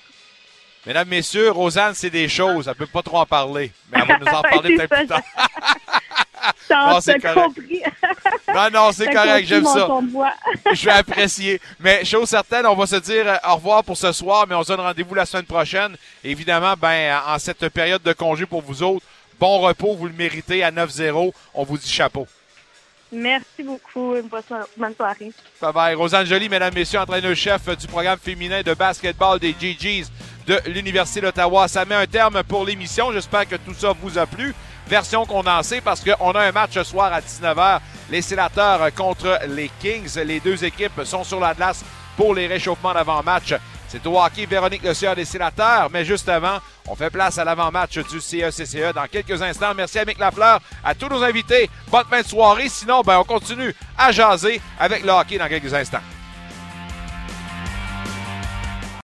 [0.86, 2.66] Mesdames, Messieurs, Rosanne, c'est des choses.
[2.66, 3.72] Elle ne peut pas trop en parler.
[3.90, 5.20] Mais elle va nous en parler peut-être plus tard.
[6.70, 7.58] non, c'est correct.
[8.54, 9.88] non, non, c'est correct, j'aime ça.
[10.74, 11.60] Je vais apprécier.
[11.80, 14.62] Mais chose certaine, on va se dire euh, au revoir pour ce soir, mais on
[14.62, 15.96] se donne rendez-vous la semaine prochaine.
[16.22, 19.06] Évidemment, ben, en cette période de congé pour vous autres,
[19.40, 21.32] bon repos, vous le méritez à 9-0.
[21.54, 22.26] On vous dit chapeau.
[23.10, 24.16] Merci beaucoup.
[24.76, 25.32] Bonne soirée.
[25.60, 25.94] Bye bye.
[25.94, 30.06] Rosanne Jolie, mesdames, messieurs, entraîneur-chef du programme féminin de basketball des GGs
[30.46, 31.68] de l'Université d'Ottawa.
[31.68, 33.12] Ça met un terme pour l'émission.
[33.12, 34.54] J'espère que tout ça vous a plu
[34.86, 37.80] version condensée parce qu'on a un match ce soir à 19h.
[38.10, 40.16] Les sénateurs contre les Kings.
[40.24, 41.84] Les deux équipes sont sur la glace
[42.16, 43.54] pour les réchauffements d'avant-match.
[43.88, 47.98] C'est au hockey Véronique Le des sénateurs, mais juste avant, on fait place à l'avant-match
[47.98, 49.72] du CECCE e dans quelques instants.
[49.76, 51.70] Merci à Mick Lafleur, à tous nos invités.
[51.88, 52.68] Bonne fin de soirée.
[52.68, 56.00] Sinon, ben, on continue à jaser avec le hockey dans quelques instants.